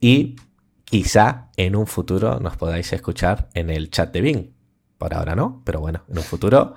[0.00, 0.36] Y
[0.84, 4.50] quizá en un futuro nos podáis escuchar en el chat de Bing
[4.96, 6.76] Por ahora no, pero bueno, en un futuro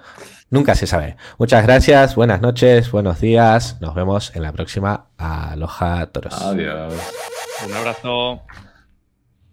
[0.49, 1.15] nunca se sabe.
[1.37, 3.79] Muchas gracias, buenas noches, buenos días.
[3.79, 6.41] Nos vemos en la próxima Aloha Toros.
[6.41, 6.93] Adiós.
[7.65, 8.41] Un abrazo.